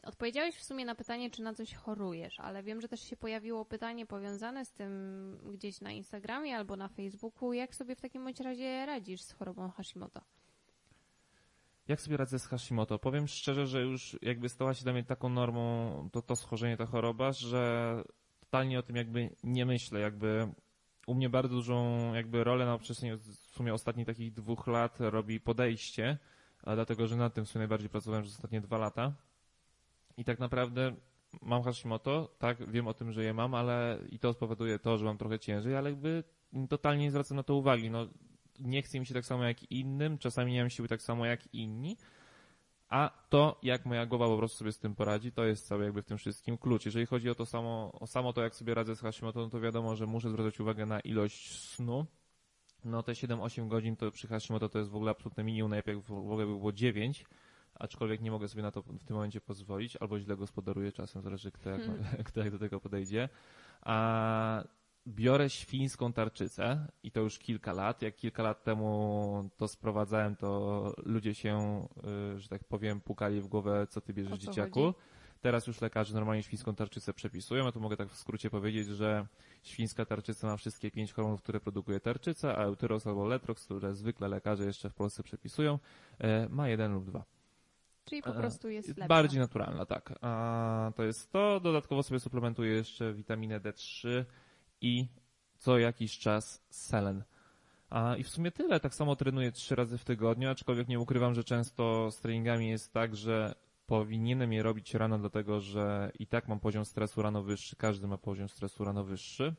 Odpowiedziałeś 0.03 0.57
w 0.57 0.65
sumie 0.65 0.85
na 0.85 0.95
pytanie, 0.95 1.31
czy 1.31 1.43
na 1.43 1.55
coś 1.55 1.75
chorujesz, 1.75 2.41
ale 2.41 2.63
wiem, 2.63 2.81
że 2.81 2.89
też 2.89 3.01
się 3.01 3.17
pojawiło 3.17 3.65
pytanie 3.65 4.07
powiązane 4.07 4.65
z 4.65 4.73
tym 4.73 5.39
gdzieś 5.53 5.81
na 5.81 5.93
Instagramie 5.93 6.57
albo 6.57 6.77
na 6.77 6.89
Facebooku. 6.89 7.53
Jak 7.53 7.75
sobie 7.75 7.97
w 7.97 8.01
takim 8.01 8.25
bądź 8.25 8.41
razie 8.41 8.87
radzisz 8.87 9.23
z 9.23 9.33
chorobą 9.33 9.71
Hashimoto? 9.71 10.21
Jak 11.89 12.01
sobie 12.01 12.17
radzę 12.17 12.39
z 12.39 12.47
Hashimoto? 12.47 12.99
Powiem 12.99 13.29
szczerze, 13.29 13.67
że 13.67 13.83
już 13.83 14.19
jakby 14.23 14.49
stała 14.49 14.75
się 14.75 14.85
dla 14.85 14.93
mnie 14.93 15.05
taką 15.05 15.29
normą 15.29 16.09
to, 16.13 16.23
to 16.23 16.37
schorzenie, 16.37 16.77
ta 16.77 16.87
choroba, 16.87 17.33
że 17.33 18.05
totalnie 18.41 18.79
o 18.79 18.83
tym 18.83 18.97
jakby 18.97 19.31
nie 19.45 19.67
myślę. 19.67 20.01
Jakby 20.01 20.49
u 21.07 21.15
mnie 21.15 21.29
bardzo 21.29 21.55
dużą 21.55 22.15
jakby 22.15 22.45
rolę 22.45 22.67
na 22.67 22.79
przestrzeni 22.79 23.17
w 23.17 23.35
sumie 23.35 23.75
ostatnich 23.75 24.07
takich 24.07 24.33
dwóch 24.33 24.67
lat 24.67 24.97
robi 25.01 25.41
podejście, 25.41 26.19
dlatego, 26.65 27.07
że 27.07 27.17
nad 27.17 27.35
tym 27.35 27.45
w 27.45 27.49
sumie 27.49 27.61
najbardziej 27.61 27.89
pracowałem 27.89 28.23
przez 28.23 28.37
ostatnie 28.37 28.61
dwa 28.61 28.79
lata. 28.79 29.13
I 30.17 30.25
tak 30.25 30.39
naprawdę 30.39 30.95
mam 31.43 31.63
Hashimoto, 31.63 32.35
tak, 32.39 32.71
wiem 32.71 32.89
o 32.89 32.95
tym, 32.95 33.13
że 33.13 33.25
je 33.25 33.35
mam, 33.35 33.55
ale 33.55 33.99
i 34.11 34.19
to 34.19 34.33
spowoduje 34.33 34.79
to, 34.79 34.99
że 34.99 35.05
mam 35.05 35.19
trochę 35.19 35.39
ciężej, 35.39 35.77
ale 35.77 35.91
jakby 35.91 36.25
totalnie 36.69 37.05
nie 37.05 37.11
zwracam 37.11 37.37
na 37.37 37.43
to 37.43 37.55
uwagi. 37.55 37.91
No, 37.91 38.07
nie 38.63 38.83
chce 38.83 39.01
mi 39.01 39.07
się 39.07 39.15
tak 39.15 39.27
samo 39.27 39.45
jak 39.45 39.73
innym, 39.73 40.19
czasami 40.19 40.53
nie 40.53 40.61
mam 40.61 40.71
siły 40.71 40.89
tak 40.89 41.03
samo 41.03 41.27
jak 41.27 41.55
inni, 41.55 41.97
a 42.89 43.11
to, 43.29 43.59
jak 43.63 43.87
moja 43.87 44.07
głowa 44.07 44.27
po 44.27 44.37
prostu 44.39 44.59
sobie 44.59 44.73
z 44.73 44.79
tym 44.79 44.95
poradzi, 44.95 45.33
to 45.33 45.45
jest 45.45 45.67
cały 45.67 45.85
jakby 45.85 46.03
w 46.03 46.07
tym 46.07 46.19
wszystkim 46.19 46.59
klucz. 46.59 46.85
Jeżeli 46.85 47.07
chodzi 47.07 47.31
o 47.31 47.35
to 47.35 47.47
samo, 47.47 47.93
o 48.01 48.07
samo 48.07 48.33
to, 48.33 48.43
jak 48.43 48.55
sobie 48.55 48.75
radzę 48.75 48.97
z 48.97 49.01
Hashimoto, 49.01 49.41
no 49.41 49.49
to 49.49 49.61
wiadomo, 49.61 49.97
że 49.97 50.07
muszę 50.07 50.31
zwracać 50.31 50.61
uwagę 50.61 50.87
na 50.87 51.01
ilość 51.01 51.59
snu, 51.59 52.07
no 52.85 53.03
te 53.03 53.13
7-8 53.13 53.69
godzin 53.69 53.97
to 53.97 54.11
przy 54.11 54.29
Hashimoto 54.29 54.69
to 54.69 54.79
jest 54.79 54.91
w 54.91 54.97
ogóle 54.97 55.11
absolutne 55.11 55.45
minimum, 55.45 55.71
najlepiej 55.71 56.03
w 56.03 56.13
ogóle 56.13 56.47
by 56.47 56.53
było 56.59 56.73
9, 56.73 57.25
aczkolwiek 57.75 58.21
nie 58.21 58.31
mogę 58.31 58.49
sobie 58.49 58.63
na 58.63 58.71
to 58.71 58.83
w 58.83 59.05
tym 59.05 59.17
momencie 59.17 59.41
pozwolić, 59.41 59.97
albo 59.97 60.21
źle 60.21 60.37
gospodaruję 60.37 60.93
czasem, 60.93 61.23
zależy 61.23 61.53
kto 61.53 61.71
jak, 61.71 61.81
Hmm. 61.81 62.05
kto 62.25 62.41
jak 62.41 62.51
do 62.51 62.59
tego 62.59 62.81
podejdzie. 62.81 63.29
A 63.83 64.65
biorę 65.07 65.51
świńską 65.51 66.13
tarczycę 66.13 66.89
i 67.03 67.11
to 67.11 67.21
już 67.21 67.39
kilka 67.39 67.73
lat. 67.73 68.03
Jak 68.03 68.17
kilka 68.17 68.43
lat 68.43 68.65
temu 68.65 69.51
to 69.57 69.69
sprowadzałem, 69.69 70.37
to 70.37 70.95
ludzie 71.07 71.35
się, 71.35 71.87
y, 72.35 72.41
że 72.41 72.49
tak 72.49 72.65
powiem, 72.65 73.01
pukali 73.01 73.41
w 73.41 73.47
głowę, 73.47 73.87
co 73.87 74.01
ty 74.01 74.15
bierzesz 74.15 74.33
co 74.33 74.39
dzieciaku. 74.39 74.81
chodzi? 74.81 74.99
Teraz 75.41 75.67
już 75.67 75.81
lekarze 75.81 76.15
normalnie 76.15 76.43
świńską 76.43 76.75
tarczycę 76.75 77.13
przepisują. 77.13 77.65
Ja 77.65 77.73
tu 77.73 77.81
mogę 77.81 77.97
tak 77.97 78.09
w 78.09 78.17
skrócie 78.17 78.51
powiedzieć, 78.51 78.89
że 78.89 79.27
świńska 79.63 80.05
tarczyca 80.05 80.47
ma 80.47 80.57
wszystkie 80.57 80.91
pięć 80.91 81.13
hormonów, 81.13 81.43
które 81.43 81.61
produkuje 81.61 82.01
tarczyca, 82.01 82.57
a 82.57 82.63
eutyros 82.63 83.07
albo 83.07 83.27
letrox, 83.27 83.65
które 83.65 83.95
zwykle 83.95 84.29
lekarze 84.29 84.65
jeszcze 84.65 84.91
w 84.91 84.95
Polsce 84.95 85.23
przepisują, 85.23 85.79
e, 86.19 86.49
ma 86.49 86.69
jeden 86.69 86.95
lub 86.95 87.05
dwa. 87.05 87.25
Czyli 88.05 88.23
po 88.23 88.33
prostu 88.33 88.69
jest 88.69 88.89
lepsza. 88.89 89.07
Bardziej 89.07 89.41
naturalna, 89.41 89.87
tak. 89.87 90.15
A 90.21 90.93
to 90.97 91.03
jest 91.03 91.33
to. 91.33 91.61
Dodatkowo 91.61 92.03
sobie 92.03 92.21
suplementuję 92.21 92.73
jeszcze 92.73 93.13
witaminę 93.13 93.61
D3 93.61 94.25
i 94.83 95.09
co 95.59 95.79
jakiś 95.79 96.19
czas 96.19 96.65
selen. 96.71 97.25
A, 97.91 98.17
I 98.17 98.23
w 98.23 98.29
sumie 98.29 98.51
tyle. 98.51 98.81
Tak 98.81 98.95
samo 98.95 99.17
trenuję 99.17 99.53
trzy 99.53 99.75
razy 99.75 99.99
w 99.99 100.05
tygodniu, 100.05 100.51
aczkolwiek 100.51 100.89
nie 100.89 101.01
ukrywam, 101.01 101.35
że 101.35 101.45
często 101.45 102.11
z 102.11 102.21
treningami 102.21 102.69
jest 102.69 102.93
tak, 102.93 103.17
że 103.17 103.55
powinienem 103.87 104.53
je 104.53 104.63
robić 104.63 104.95
rano, 104.95 105.19
dlatego 105.19 105.61
że 105.61 106.13
i 106.19 106.27
tak 106.27 106.49
mam 106.49 106.61
poziom 106.61 106.85
stresu 106.85 107.23
rano 107.23 107.43
wyższy, 107.43 107.77
każdy 107.77 108.07
ma 108.07 108.19
poziom 108.19 108.49
stresu 108.49 108.85
rano 108.85 109.05
wyższy. 109.05 109.55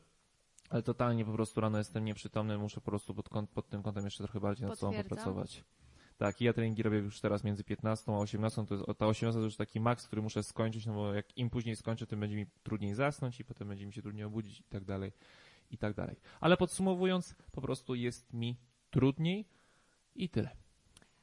Ale 0.70 0.82
totalnie 0.82 1.24
po 1.24 1.32
prostu 1.32 1.60
rano 1.60 1.78
jestem 1.78 2.04
nieprzytomny, 2.04 2.58
muszę 2.58 2.80
po 2.80 2.90
prostu 2.90 3.14
pod, 3.14 3.28
kąt, 3.28 3.50
pod 3.50 3.68
tym 3.68 3.82
kątem 3.82 4.04
jeszcze 4.04 4.24
trochę 4.24 4.40
bardziej 4.40 4.68
nad 4.68 4.78
sobą 4.78 4.92
popracować. 5.02 5.64
Tak, 6.18 6.40
i 6.40 6.44
ja 6.44 6.52
treningi 6.52 6.82
robię 6.82 6.98
już 6.98 7.20
teraz 7.20 7.44
między 7.44 7.64
15 7.64 8.12
a 8.12 8.18
18, 8.18 8.66
to 8.66 8.74
jest, 8.74 8.86
ta 8.98 9.06
18 9.06 9.40
to 9.40 9.44
już 9.44 9.56
taki 9.56 9.80
maks, 9.80 10.06
który 10.06 10.22
muszę 10.22 10.42
skończyć, 10.42 10.86
no 10.86 10.94
bo 10.94 11.14
jak 11.14 11.38
im 11.38 11.50
później 11.50 11.76
skończę, 11.76 12.06
tym 12.06 12.20
będzie 12.20 12.36
mi 12.36 12.46
trudniej 12.62 12.94
zasnąć 12.94 13.40
i 13.40 13.44
potem 13.44 13.68
będzie 13.68 13.86
mi 13.86 13.92
się 13.92 14.02
trudniej 14.02 14.24
obudzić 14.24 14.60
i 14.60 14.64
tak 14.64 14.84
dalej, 14.84 15.12
i 15.70 15.78
tak 15.78 15.94
dalej. 15.94 16.16
Ale 16.40 16.56
podsumowując, 16.56 17.34
po 17.52 17.60
prostu 17.60 17.94
jest 17.94 18.32
mi 18.32 18.56
trudniej 18.90 19.48
i 20.14 20.28
tyle. 20.28 20.50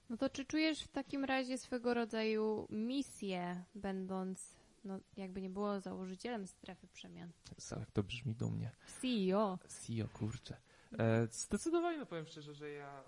No 0.09 0.17
to 0.17 0.29
czy 0.29 0.45
czujesz 0.45 0.83
w 0.83 0.87
takim 0.87 1.25
razie 1.25 1.57
swego 1.57 1.93
rodzaju 1.93 2.67
misję, 2.69 3.63
będąc, 3.75 4.55
no 4.83 4.99
jakby 5.17 5.41
nie 5.41 5.49
było, 5.49 5.79
założycielem 5.79 6.47
strefy 6.47 6.87
przemian? 6.87 7.31
Jak 7.79 7.91
to 7.91 8.03
brzmi 8.03 8.35
dumnie. 8.35 8.71
CEO. 9.01 9.59
CEO, 9.67 10.07
kurczę. 10.07 10.57
E, 10.99 11.27
zdecydowanie, 11.27 11.97
no 11.97 12.05
powiem 12.05 12.25
szczerze, 12.25 12.53
że 12.53 12.69
ja 12.69 13.03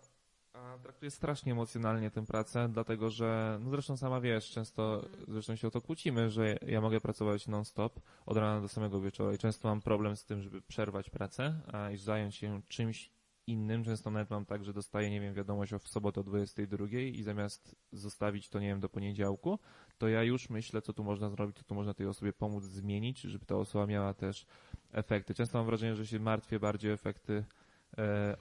a, 0.54 0.78
traktuję 0.78 1.12
strasznie 1.12 1.52
emocjonalnie 1.52 2.12
tę 2.12 2.26
pracę, 2.26 2.70
dlatego 2.70 3.10
że, 3.10 3.60
no 3.62 3.70
zresztą 3.70 3.98
sama 3.98 4.22
wiesz, 4.22 4.52
często, 4.52 5.06
zresztą 5.28 5.56
się 5.56 5.68
o 5.68 5.72
to 5.72 5.82
kłócimy, 5.82 6.30
że 6.30 6.58
ja 6.68 6.82
mogę 6.82 7.02
pracować 7.02 7.48
non-stop 7.48 8.00
od 8.26 8.38
rana 8.38 8.62
do 8.62 8.68
samego 8.68 9.02
wieczora 9.02 9.34
i 9.34 9.38
często 9.38 9.68
mam 9.68 9.82
problem 9.82 10.16
z 10.16 10.26
tym, 10.26 10.42
żeby 10.42 10.62
przerwać 10.62 11.10
pracę 11.10 11.62
a, 11.74 11.92
i 11.92 11.98
zająć 11.98 12.36
się 12.36 12.62
czymś 12.68 13.12
innym. 13.48 13.84
Często 13.84 14.12
nawet 14.12 14.30
mam 14.30 14.46
tak, 14.46 14.66
że 14.66 14.74
dostaję, 14.74 15.10
nie 15.10 15.22
wiem, 15.22 15.34
wiadomość 15.34 15.74
o 15.74 15.80
w 15.80 15.88
sobotę 15.88 16.22
o 16.22 16.24
22 16.24 16.88
i 17.00 17.24
zamiast 17.24 17.76
zostawić 17.92 18.50
to, 18.50 18.60
nie 18.60 18.68
wiem, 18.68 18.80
do 18.80 18.90
poniedziałku, 18.90 19.60
to 19.98 20.08
ja 20.08 20.24
już 20.24 20.50
myślę, 20.50 20.82
co 20.82 20.94
tu 20.94 21.04
można 21.04 21.30
zrobić, 21.30 21.58
co 21.58 21.64
tu 21.64 21.76
można 21.76 21.94
tej 21.94 22.08
osobie 22.08 22.34
pomóc 22.34 22.64
zmienić, 22.64 23.22
żeby 23.22 23.46
ta 23.46 23.56
osoba 23.56 23.88
miała 23.88 24.14
też 24.14 24.46
efekty. 24.92 25.34
Często 25.34 25.58
mam 25.58 25.68
wrażenie, 25.68 25.96
że 25.96 26.08
się 26.08 26.20
martwię 26.20 26.60
bardziej 26.60 26.92
o 26.92 26.94
efekty 26.94 27.46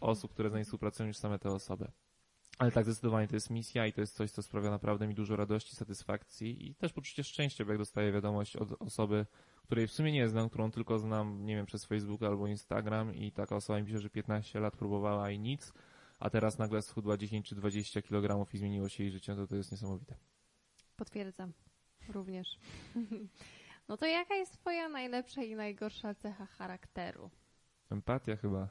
osób, 0.01 0.33
które 0.33 0.51
z 0.51 0.53
nami 0.53 0.65
współpracują, 0.65 1.07
niż 1.07 1.17
same 1.17 1.39
te 1.39 1.51
osoby. 1.51 1.91
Ale 2.59 2.73
tak, 2.73 2.85
zdecydowanie 2.85 3.29
to 3.29 3.37
jest 3.37 3.51
misja 3.51 3.87
i 3.87 3.93
to 3.93 4.01
jest 4.01 4.17
coś, 4.17 4.31
co 4.31 4.43
sprawia 4.43 4.71
naprawdę 4.71 5.07
mi 5.07 5.15
dużo 5.15 5.37
radości, 5.37 5.77
satysfakcji 5.77 6.69
i 6.69 6.75
też 6.75 6.93
poczucie 6.93 7.25
szczęścia, 7.25 7.65
bo 7.65 7.71
jak 7.71 7.79
dostaję 7.79 8.13
wiadomość 8.13 8.57
od 8.57 8.83
osoby, 8.83 9.27
której 9.63 9.87
w 9.87 9.93
sumie 9.93 10.13
nie 10.13 10.29
znam, 10.29 10.49
którą 10.49 10.71
tylko 10.71 10.99
znam, 10.99 11.47
nie 11.47 11.57
wiem, 11.57 11.67
przez 11.67 11.85
Facebook 11.85 12.23
albo 12.23 12.47
Instagram 12.47 13.15
i 13.15 13.33
taka 13.33 13.57
osoba 13.57 13.81
mi 13.81 13.87
pisze, 13.87 13.99
że 13.99 14.11
15 14.11 14.61
lat 14.61 14.77
próbowała 14.77 15.31
i 15.31 15.39
nic, 15.39 15.73
a 16.19 16.31
teraz 16.31 16.59
nagle 16.59 16.83
schudła 16.83 17.17
10 17.17 17.49
czy 17.49 17.55
20 17.55 18.03
kg 18.03 18.55
i 18.55 18.59
zmieniło 18.59 18.89
się 18.89 19.03
jej 19.03 19.13
życie, 19.13 19.35
to 19.35 19.47
to 19.47 19.57
jest 19.57 19.73
niesamowite. 19.73 20.17
Potwierdzam. 20.97 21.53
Również. 22.09 22.49
No 23.89 23.97
to 23.97 24.07
jaka 24.07 24.35
jest 24.35 24.53
twoja 24.53 24.89
najlepsza 24.89 25.43
i 25.43 25.55
najgorsza 25.55 26.15
cecha 26.15 26.47
charakteru? 26.47 27.31
Empatia 27.91 28.37
chyba 28.37 28.69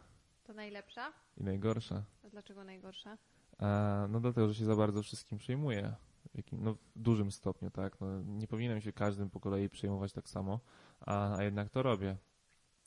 To 0.51 0.55
najlepsza? 0.55 1.13
i 1.37 1.43
najgorsza. 1.43 2.03
A 2.23 2.29
dlaczego 2.29 2.63
najgorsza? 2.63 3.17
A, 3.57 4.07
no 4.09 4.19
dlatego, 4.19 4.47
że 4.47 4.55
się 4.55 4.65
za 4.65 4.75
bardzo 4.75 5.03
wszystkim 5.03 5.37
przejmuję. 5.37 5.95
W, 6.33 6.37
jakim, 6.37 6.63
no, 6.63 6.73
w 6.73 6.79
dużym 6.95 7.31
stopniu, 7.31 7.69
tak. 7.69 8.01
No, 8.01 8.21
nie 8.21 8.47
powinienem 8.47 8.81
się 8.81 8.93
każdym 8.93 9.29
po 9.29 9.39
kolei 9.39 9.69
przejmować 9.69 10.13
tak 10.13 10.29
samo, 10.29 10.59
a, 10.99 11.37
a 11.37 11.43
jednak 11.43 11.69
to 11.69 11.83
robię. 11.83 12.17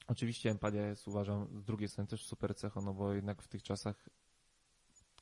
Oczywiście 0.06 0.50
empatia 0.50 0.86
jest, 0.86 1.08
uważam, 1.08 1.60
z 1.60 1.64
drugiej 1.64 1.88
strony 1.88 2.08
też 2.08 2.26
super 2.26 2.54
cechą, 2.54 2.82
no 2.82 2.94
bo 2.94 3.12
jednak 3.12 3.42
w 3.42 3.48
tych 3.48 3.62
czasach 3.62 4.08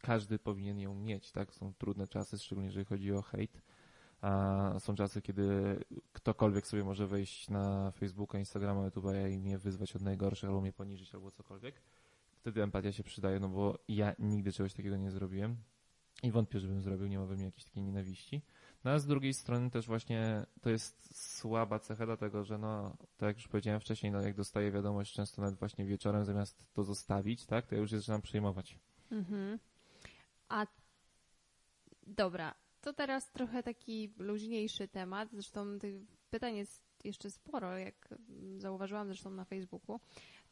każdy 0.01 0.39
powinien 0.39 0.79
ją 0.79 0.95
mieć, 0.95 1.33
tak? 1.33 1.55
Są 1.55 1.75
trudne 1.75 2.09
czasy, 2.09 2.39
szczególnie 2.39 2.69
jeżeli 2.69 2.85
chodzi 2.85 3.13
o 3.13 3.23
hejt. 3.23 3.63
A 4.21 4.75
są 4.79 4.95
czasy, 4.95 5.23
kiedy 5.23 5.79
ktokolwiek 6.13 6.67
sobie 6.67 6.85
może 6.85 7.07
wejść 7.07 7.51
na 7.51 7.91
Facebooka, 7.91 8.39
Instagrama, 8.39 8.89
YouTube'a 8.89 9.31
i 9.31 9.39
mnie 9.39 9.59
wyzwać 9.59 9.97
od 9.97 10.03
najgorszych, 10.03 10.49
albo 10.49 10.61
mnie 10.61 10.73
poniżyć, 10.73 11.15
albo 11.15 11.31
cokolwiek. 11.31 11.83
Wtedy 12.43 12.63
empatia 12.63 12.93
się 12.93 13.03
przydaje, 13.03 13.41
no 13.41 13.49
bo 13.49 13.79
ja 13.89 14.15
nigdy 14.19 14.53
czegoś 14.53 14.75
takiego 14.75 14.97
nie 14.97 15.11
zrobiłem 15.11 15.57
i 16.23 16.31
wątpię, 16.31 16.61
żebym 16.61 16.83
zrobił, 16.83 17.07
nie 17.07 17.19
ma 17.19 17.27
we 17.27 17.35
mnie 17.35 17.45
jakiejś 17.45 17.65
takiej 17.65 17.83
nienawiści. 17.83 18.43
No 18.85 18.91
a 18.91 18.99
z 18.99 19.07
drugiej 19.07 19.35
strony 19.35 19.71
też 19.71 19.87
właśnie 19.87 20.47
to 20.61 20.71
jest 20.71 21.19
słaba 21.39 21.79
cecha, 21.79 22.07
dlatego 22.07 22.45
że 22.45 22.59
no, 22.59 22.97
tak 23.17 23.27
jak 23.27 23.37
już 23.37 23.49
powiedziałem 23.49 23.81
wcześniej, 23.81 24.13
no 24.13 24.21
jak 24.21 24.35
dostaję 24.35 24.73
wiadomość 24.73 25.15
często 25.15 25.43
nawet 25.43 25.59
właśnie 25.59 25.85
wieczorem, 25.85 26.25
zamiast 26.25 26.67
to 26.73 26.85
zostawić, 26.85 27.47
tak, 27.47 27.67
to 27.67 27.75
ja 27.75 27.81
już 27.81 27.91
zaczynam 27.91 28.23
przejmować. 28.23 28.79
Mhm. 29.11 29.59
A 30.49 30.67
dobra, 32.07 32.55
to 32.81 32.93
teraz 32.93 33.31
trochę 33.31 33.63
taki 33.63 34.15
luźniejszy 34.19 34.89
temat. 34.89 35.31
Zresztą 35.33 35.79
tych 35.79 35.95
pytań 36.31 36.57
jest 36.57 36.83
jeszcze 37.05 37.31
sporo, 37.31 37.79
jak 37.79 38.15
zauważyłam 38.57 39.07
zresztą 39.07 39.31
na 39.31 39.45
Facebooku. 39.45 40.01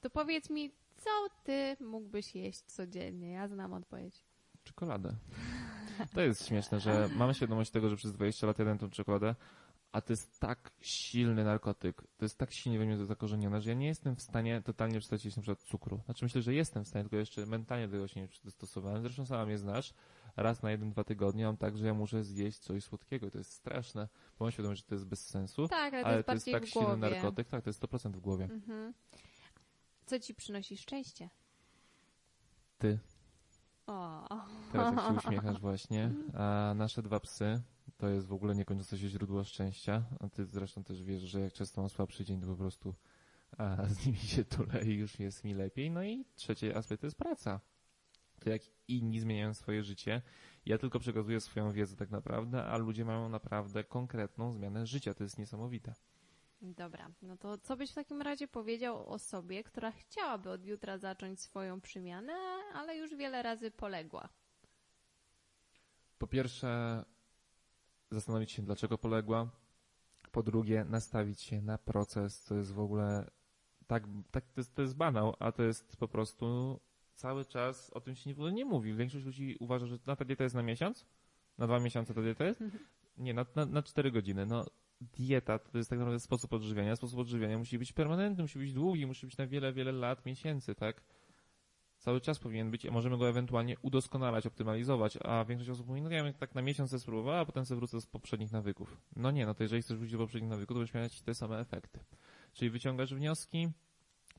To 0.01 0.11
powiedz 0.11 0.51
mi, 0.51 0.71
co 0.97 1.11
ty 1.45 1.77
mógłbyś 1.81 2.35
jeść 2.35 2.61
codziennie? 2.61 3.31
Ja 3.31 3.49
znam 3.49 3.73
odpowiedź. 3.73 4.25
Czekoladę. 4.65 5.17
To 6.15 6.21
jest 6.21 6.47
śmieszne, 6.47 6.81
że 6.81 7.09
mamy 7.17 7.35
świadomość 7.35 7.71
tego, 7.71 7.89
że 7.89 7.97
przez 7.97 8.13
20 8.13 8.47
lat 8.47 8.59
jadłem 8.59 8.79
tą 8.79 8.91
czekoladę, 8.91 9.35
a 9.93 10.01
to 10.01 10.13
jest 10.13 10.41
tak 10.41 10.73
silny 10.81 11.45
narkotyk, 11.45 12.03
to 12.17 12.25
jest 12.25 12.39
tak 12.39 12.53
silnie 12.53 12.79
we 12.79 12.85
mnie 12.85 12.97
zakorzenione, 12.97 13.61
że 13.61 13.71
ja 13.71 13.77
nie 13.77 13.87
jestem 13.87 14.17
w 14.17 14.23
stanie 14.23 14.63
totalnie 14.63 14.99
przestać 14.99 15.37
na 15.37 15.43
przykład 15.43 15.63
cukru. 15.63 16.01
Znaczy 16.05 16.25
myślę, 16.25 16.43
że 16.43 16.55
jestem 16.55 16.85
w 16.85 16.89
stanie, 16.89 17.03
tylko 17.03 17.17
jeszcze 17.17 17.47
mentalnie 17.47 17.89
do 17.89 17.93
tego 17.93 18.09
się 18.09 18.21
nie 18.21 18.29
przystosowałem. 18.29 19.03
Zresztą 19.03 19.27
sama 19.27 19.47
mnie 19.47 19.59
znasz, 19.59 19.95
raz 20.37 20.63
na 20.63 20.71
jeden, 20.71 20.91
dwa 20.91 21.05
tygodnie 21.05 21.45
mam 21.45 21.57
tak, 21.57 21.77
że 21.77 21.87
ja 21.87 21.95
muszę 21.95 22.25
zjeść 22.25 22.59
coś 22.59 22.85
słodkiego 22.85 23.31
to 23.31 23.39
jest 23.39 23.53
straszne, 23.53 24.09
bo 24.39 24.45
mam 24.45 24.53
świadomość, 24.53 24.83
że 24.83 24.89
to 24.89 24.95
jest 24.95 25.07
bez 25.07 25.27
sensu, 25.27 25.69
Tak, 25.69 25.95
ale 25.95 26.03
to 26.03 26.09
ale 26.09 26.17
jest 26.17 26.27
to 26.27 26.33
jest 26.33 26.47
tak 26.53 26.67
silny 26.67 26.97
narkotyk, 26.97 27.49
tak, 27.49 27.65
to 27.65 27.71
jest 27.71 27.83
100% 27.83 28.13
w 28.13 28.21
głowie. 28.21 28.45
Mhm. 28.45 28.95
Co 30.11 30.21
ci 30.21 30.35
przynosi 30.35 30.77
szczęście? 30.77 31.31
Ty, 32.79 32.99
O. 33.87 34.29
teraz 34.73 34.95
jak 34.95 35.05
się 35.05 35.29
uśmiechasz 35.29 35.61
właśnie, 35.69 36.11
a 36.35 36.73
nasze 36.77 37.03
dwa 37.03 37.21
psy 37.21 37.63
to 37.99 38.09
jest 38.09 38.27
w 38.27 38.33
ogóle 38.33 38.55
niekończące 38.55 38.99
się 38.99 39.09
źródło 39.09 39.45
szczęścia, 39.45 40.05
a 40.21 40.29
ty 40.29 40.47
zresztą 40.47 40.85
też 40.85 41.03
wiesz, 41.03 41.23
że 41.23 41.41
jak 41.41 41.53
często 41.53 41.81
mam 41.81 41.91
słabszy 41.91 42.25
dzień, 42.25 42.41
to 42.41 42.47
po 42.47 42.57
prostu 42.57 42.95
a, 43.59 43.85
z 43.95 44.07
nimi 44.07 44.19
się 44.19 44.45
tule 44.45 44.85
i 44.85 44.95
już 44.95 45.19
jest 45.19 45.45
mi 45.45 45.55
lepiej. 45.55 45.91
No 45.91 46.05
i 46.05 46.25
trzeci 46.35 46.75
aspekt 46.75 47.01
to 47.01 47.07
jest 47.07 47.19
praca. 47.19 47.61
To 48.41 48.51
jak 48.51 48.63
inni 48.89 49.21
zmieniają 49.21 49.55
swoje 49.55 49.83
życie, 49.83 50.23
ja 50.67 50.79
tylko 50.79 50.99
przekazuję 50.99 51.41
swoją 51.41 51.73
wiedzę 51.73 51.97
tak 51.97 52.11
naprawdę, 52.11 52.65
a 52.65 52.77
ludzie 52.77 53.05
mają 53.05 53.29
naprawdę 53.29 53.85
konkretną 53.85 54.53
zmianę 54.53 54.87
życia. 54.87 55.15
To 55.15 55.23
jest 55.23 55.39
niesamowite. 55.39 55.95
Dobra, 56.63 57.11
no 57.23 57.37
to 57.37 57.59
co 57.59 57.77
byś 57.77 57.91
w 57.91 57.95
takim 57.95 58.23
razie 58.23 58.49
powiedział 58.49 59.07
osobie, 59.07 59.65
która 59.65 59.93
chciałaby 59.93 60.51
od 60.51 60.65
jutra 60.65 60.99
zacząć 60.99 61.41
swoją 61.41 61.81
przemianę, 61.81 62.33
ale 62.75 62.97
już 62.97 63.15
wiele 63.15 63.43
razy 63.43 63.71
poległa? 63.71 64.29
Po 66.19 66.27
pierwsze, 66.27 67.05
zastanowić 68.11 68.53
się, 68.53 68.63
dlaczego 68.63 68.99
poległa. 68.99 69.51
Po 70.33 70.43
drugie, 70.43 70.85
nastawić 70.85 71.41
się 71.41 71.63
na 71.63 71.79
proces, 71.79 72.43
co 72.43 72.55
jest 72.55 72.73
w 72.73 72.81
ogóle 72.81 73.31
tak, 73.87 74.05
tak 74.31 74.45
to, 74.45 74.61
jest, 74.61 74.75
to 74.75 74.83
jest 74.83 74.97
banał, 74.97 75.37
a 75.39 75.53
to 75.53 75.63
jest 75.63 75.97
po 75.97 76.09
prostu 76.09 76.81
cały 77.15 77.45
czas 77.45 77.91
o 77.91 78.01
tym 78.01 78.15
się 78.15 78.35
w 78.35 78.39
ogóle 78.39 78.53
nie 78.53 78.65
mówi. 78.65 78.95
Większość 78.95 79.25
ludzi 79.25 79.57
uważa, 79.61 79.87
że 79.87 79.99
na 80.07 80.17
ta 80.17 80.25
dieta 80.25 80.45
jest 80.45 80.55
na 80.55 80.63
miesiąc, 80.63 81.07
na 81.59 81.67
dwa 81.67 81.81
miesiące 81.81 82.15
ta 82.15 82.23
dieta 82.23 82.45
jest. 82.45 82.61
Nie, 83.19 83.35
na, 83.35 83.47
na, 83.55 83.67
na 83.67 83.83
cztery 83.83 84.11
godziny. 84.11 84.47
No, 84.47 84.67
dieta 85.01 85.59
to 85.59 85.79
jest 85.79 85.91
tak 85.91 85.99
naprawdę 85.99 86.21
sposób 86.21 86.53
odżywiania. 86.53 86.97
Sposób 86.97 87.19
odżywiania 87.19 87.59
musi 87.59 87.79
być 87.79 87.93
permanentny, 87.93 88.43
musi 88.43 88.59
być 88.59 88.73
długi, 88.73 89.07
musi 89.07 89.27
być 89.27 89.37
na 89.37 89.47
wiele, 89.47 89.73
wiele 89.73 89.93
lat, 89.93 90.27
miesięcy, 90.27 90.75
tak? 90.75 91.03
cały 92.01 92.21
czas 92.21 92.39
powinien 92.39 92.71
być, 92.71 92.87
a 92.87 92.91
możemy 92.91 93.19
go 93.19 93.29
ewentualnie 93.29 93.77
udoskonalać, 93.83 94.47
optymalizować, 94.47 95.19
a 95.23 95.45
większość 95.45 95.71
osób 95.71 95.87
mówi, 95.87 96.03
no 96.03 96.11
ja 96.11 96.25
bym 96.25 96.35
tak 96.35 96.55
na 96.55 96.63
miesiąc 96.63 97.03
spróbowała, 97.03 97.41
a 97.41 97.45
potem 97.45 97.67
sobie 97.67 97.79
wrócę 97.79 98.01
z 98.01 98.07
poprzednich 98.07 98.53
nawyków. 98.53 99.01
No 99.17 99.31
nie, 99.31 99.47
no 99.47 99.55
to 99.55 99.63
jeżeli 99.63 99.83
chcesz 99.83 99.97
wrócić 99.97 100.13
do 100.13 100.19
poprzednich 100.19 100.51
nawyków, 100.51 100.75
to 100.75 100.79
będziesz 100.79 100.95
mieć 100.95 101.23
te 101.23 101.35
same 101.35 101.61
efekty. 101.61 102.01
Czyli 102.53 102.71
wyciągasz 102.71 103.15
wnioski, 103.15 103.69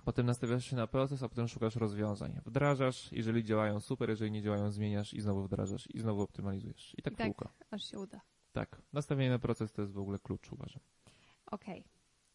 potem 0.06 0.25
nastawiasz 0.25 0.65
się 0.65 0.75
na 0.75 0.88
proces, 0.88 1.24
a 1.24 1.30
potem 1.30 1.48
szukasz 1.48 1.75
rozwiązań. 1.75 2.39
Wdrażasz, 2.46 3.12
jeżeli 3.12 3.44
działają 3.44 3.80
super, 3.80 4.10
jeżeli 4.10 4.32
nie 4.32 4.41
działają 4.41 4.72
zmieniasz 4.72 5.13
i 5.13 5.22
znowu 5.22 5.44
wdrażasz 5.44 5.88
i 5.94 6.00
znowu 6.00 6.22
optymalizujesz. 6.22 6.96
I 6.98 7.01
tak, 7.01 7.13
I 7.13 7.18
tak. 7.18 7.27
kółko. 7.27 7.50
Aż 7.72 7.84
się 7.84 8.00
uda. 8.00 8.22
Tak. 8.51 8.81
Nastawienie 8.93 9.29
na 9.29 9.39
proces 9.39 9.72
to 9.74 9.81
jest 9.81 9.93
w 9.93 10.00
ogóle 10.00 10.20
klucz, 10.20 10.51
uważam. 10.51 10.81
Okej. 11.46 11.84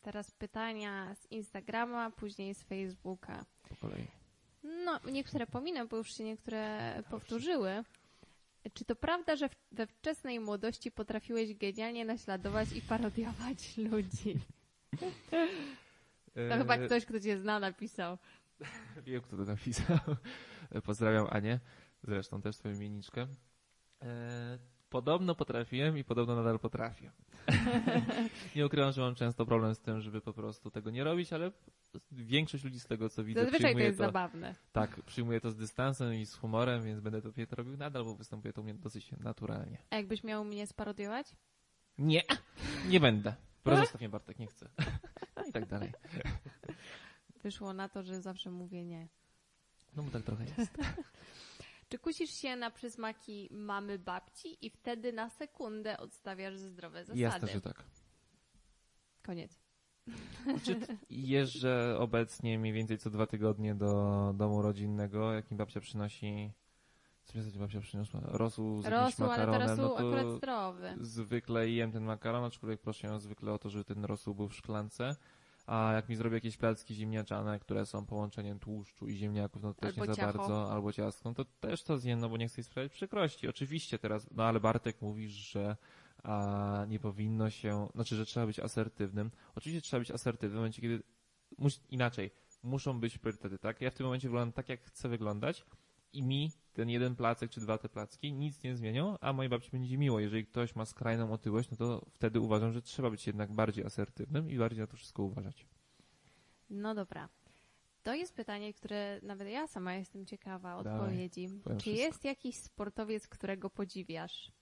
Teraz 0.02 0.30
pytania 0.30 1.14
z 1.14 1.30
Instagrama, 1.30 2.10
później 2.10 2.54
z 2.54 2.62
Facebooka. 2.62 3.44
Po 3.68 3.76
kolei. 3.76 4.06
No, 4.84 5.00
niektóre 5.12 5.46
pominę, 5.46 5.86
bo 5.86 5.96
już 5.96 6.14
się 6.16 6.24
niektóre 6.24 7.02
powtórzyły. 7.10 7.84
Czy 8.74 8.84
to 8.84 8.96
prawda, 8.96 9.36
że 9.36 9.48
we 9.72 9.86
wczesnej 9.86 10.40
młodości 10.40 10.90
potrafiłeś 10.90 11.54
genialnie 11.54 12.04
naśladować 12.04 12.72
i 12.72 12.82
parodiować 12.82 13.76
ludzi? 13.76 14.40
To 16.48 16.56
chyba 16.58 16.76
Eee, 16.76 16.86
ktoś, 16.86 17.04
kto 17.04 17.20
cię 17.20 17.38
zna, 17.38 17.60
napisał. 17.60 18.18
Wiem, 19.04 19.22
kto 19.22 19.36
to 19.36 19.42
napisał. 19.44 19.98
Pozdrawiam 20.86 21.26
Anię, 21.30 21.60
zresztą 22.02 22.42
też 22.42 22.56
twoją 22.56 22.74
imienniczkę. 22.74 23.26
Podobno 24.88 25.34
potrafiłem 25.34 25.98
i 25.98 26.04
podobno 26.04 26.36
nadal 26.36 26.58
potrafię. 26.58 27.10
nie 28.56 28.66
ukrywam, 28.66 28.92
że 28.92 29.00
mam 29.00 29.14
często 29.14 29.46
problem 29.46 29.74
z 29.74 29.80
tym, 29.80 30.00
żeby 30.00 30.20
po 30.20 30.32
prostu 30.32 30.70
tego 30.70 30.90
nie 30.90 31.04
robić, 31.04 31.32
ale 31.32 31.52
większość 32.12 32.64
ludzi 32.64 32.80
z 32.80 32.86
tego, 32.86 33.08
co 33.08 33.24
widzę, 33.24 33.44
Zazwyczaj 33.44 33.74
to 33.74 33.80
jest 33.80 33.98
zabawne. 33.98 34.54
tak, 34.72 35.02
przyjmuje 35.02 35.40
to 35.40 35.50
z 35.50 35.56
dystansem 35.56 36.14
i 36.14 36.26
z 36.26 36.34
humorem, 36.34 36.82
więc 36.82 37.00
będę 37.00 37.22
to, 37.22 37.28
to 37.48 37.56
robił 37.56 37.76
nadal, 37.76 38.04
bo 38.04 38.14
występuje 38.14 38.52
to 38.52 38.60
u 38.60 38.64
mnie 38.64 38.74
dosyć 38.74 39.12
naturalnie. 39.12 39.78
A 39.90 39.96
jakbyś 39.96 40.24
miał 40.24 40.44
mnie 40.44 40.66
sparodiować? 40.66 41.26
Nie, 41.98 42.22
nie 42.88 43.00
będę. 43.00 43.34
Proszę, 43.62 43.80
zostaw 43.80 44.00
mnie 44.00 44.08
Bartek, 44.08 44.38
nie 44.38 44.46
chcę. 44.46 44.68
No 45.36 45.44
i 45.44 45.52
tak 45.52 45.66
dalej. 45.66 45.92
Wyszło 47.42 47.72
na 47.72 47.88
to, 47.88 48.02
że 48.02 48.20
zawsze 48.20 48.50
mówię 48.50 48.84
nie. 48.84 49.08
No 49.96 50.02
bo 50.02 50.10
tak 50.10 50.22
trochę 50.22 50.44
jest. 50.44 50.58
Czy 51.88 51.98
kusisz 51.98 52.30
się 52.30 52.56
na 52.56 52.70
przysmaki 52.70 53.48
mamy 53.50 53.98
babci 53.98 54.66
i 54.66 54.70
wtedy 54.70 55.12
na 55.12 55.30
sekundę 55.30 55.98
odstawiasz 55.98 56.56
zdrowe 56.56 57.04
zasady? 57.04 57.20
Jasne, 57.20 57.48
że 57.48 57.60
tak. 57.60 57.84
Koniec. 59.22 59.58
Znaczy, 60.44 60.80
jeżdżę 61.10 61.96
obecnie 61.98 62.58
mniej 62.58 62.72
więcej 62.72 62.98
co 62.98 63.10
dwa 63.10 63.26
tygodnie 63.26 63.74
do 63.74 64.32
domu 64.36 64.62
rodzinnego, 64.62 65.32
jak 65.32 65.50
mi 65.50 65.56
babcia 65.56 65.80
przynosi. 65.80 66.52
Co 67.24 67.38
mi 67.38 67.44
babcia 67.58 67.80
przyniosła? 67.80 68.20
Rosół 68.24 68.82
z 68.82 68.86
Rosół, 68.86 69.30
ale 69.30 69.58
rosół 69.58 69.76
no 69.76 69.88
to 69.88 69.98
akurat 69.98 70.26
zdrowy. 70.36 70.94
zwykle 71.00 71.68
jem 71.70 71.92
ten 71.92 72.04
makaron, 72.04 72.44
aczkolwiek 72.44 72.80
proszę 72.80 73.06
ją 73.06 73.18
zwykle 73.18 73.52
o 73.52 73.58
to, 73.58 73.70
żeby 73.70 73.84
ten 73.84 74.04
rosół 74.04 74.34
był 74.34 74.48
w 74.48 74.54
szklance. 74.54 75.16
A 75.66 75.92
jak 75.92 76.08
mi 76.08 76.16
zrobię 76.16 76.36
jakieś 76.36 76.56
placki 76.56 76.94
ziemniaczane, 76.94 77.58
które 77.58 77.86
są 77.86 78.06
połączeniem 78.06 78.58
tłuszczu 78.58 79.08
i 79.08 79.16
ziemniaków, 79.16 79.62
no 79.62 79.74
to 79.74 79.80
też 79.80 79.98
Albo 79.98 80.06
nie 80.06 80.14
za 80.14 80.22
ciacho. 80.22 80.38
bardzo, 80.38 80.72
albo 80.72 80.92
ciastką, 80.92 81.34
to 81.34 81.44
też 81.44 81.82
to 81.82 81.98
zjem, 81.98 82.20
no 82.20 82.28
bo 82.28 82.36
nie 82.36 82.48
chcę 82.48 82.62
sprawiać 82.62 82.92
przykrości. 82.92 83.48
Oczywiście 83.48 83.98
teraz, 83.98 84.26
no 84.30 84.44
ale 84.44 84.60
Bartek 84.60 85.02
mówisz, 85.02 85.32
że 85.32 85.76
a, 86.22 86.84
nie 86.88 86.98
powinno 86.98 87.50
się, 87.50 87.88
znaczy, 87.94 88.16
że 88.16 88.26
trzeba 88.26 88.46
być 88.46 88.60
asertywnym. 88.60 89.30
Oczywiście 89.54 89.80
trzeba 89.80 89.98
być 89.98 90.10
asertywnym 90.10 90.52
w 90.52 90.56
momencie, 90.56 90.82
kiedy, 90.82 91.02
inaczej, 91.90 92.30
muszą 92.62 93.00
być 93.00 93.18
priorytety, 93.18 93.58
tak? 93.58 93.80
Ja 93.80 93.90
w 93.90 93.94
tym 93.94 94.06
momencie 94.06 94.28
wyglądam 94.28 94.52
tak, 94.52 94.68
jak 94.68 94.82
chcę 94.82 95.08
wyglądać 95.08 95.64
i 96.12 96.22
mi 96.22 96.52
ten 96.76 96.88
jeden 96.90 97.16
placek 97.16 97.50
czy 97.50 97.60
dwa 97.60 97.78
te 97.78 97.88
placki 97.88 98.32
nic 98.32 98.62
nie 98.62 98.76
zmienią, 98.76 99.18
a 99.20 99.32
mojej 99.32 99.50
babci 99.50 99.70
będzie 99.70 99.98
miło. 99.98 100.20
Jeżeli 100.20 100.46
ktoś 100.46 100.74
ma 100.74 100.84
skrajną 100.84 101.32
otyłość, 101.32 101.70
no 101.70 101.76
to 101.76 102.06
wtedy 102.10 102.40
uważam, 102.40 102.72
że 102.72 102.82
trzeba 102.82 103.10
być 103.10 103.26
jednak 103.26 103.52
bardziej 103.52 103.84
asertywnym 103.84 104.50
i 104.50 104.58
bardziej 104.58 104.80
na 104.80 104.86
to 104.86 104.96
wszystko 104.96 105.22
uważać. 105.22 105.66
No 106.70 106.94
dobra. 106.94 107.28
To 108.02 108.14
jest 108.14 108.34
pytanie, 108.34 108.74
które 108.74 109.20
nawet 109.22 109.48
ja 109.48 109.66
sama 109.66 109.94
jestem 109.94 110.26
ciekawa 110.26 110.76
odpowiedzi. 110.76 111.48
powiem 111.64 111.78
Czy 111.78 111.82
wszystko. 111.82 112.06
jest 112.06 112.24
jakiś 112.24 112.56
sportowiec, 112.56 113.28
którego 113.28 113.70
podziwiasz? 113.70 114.52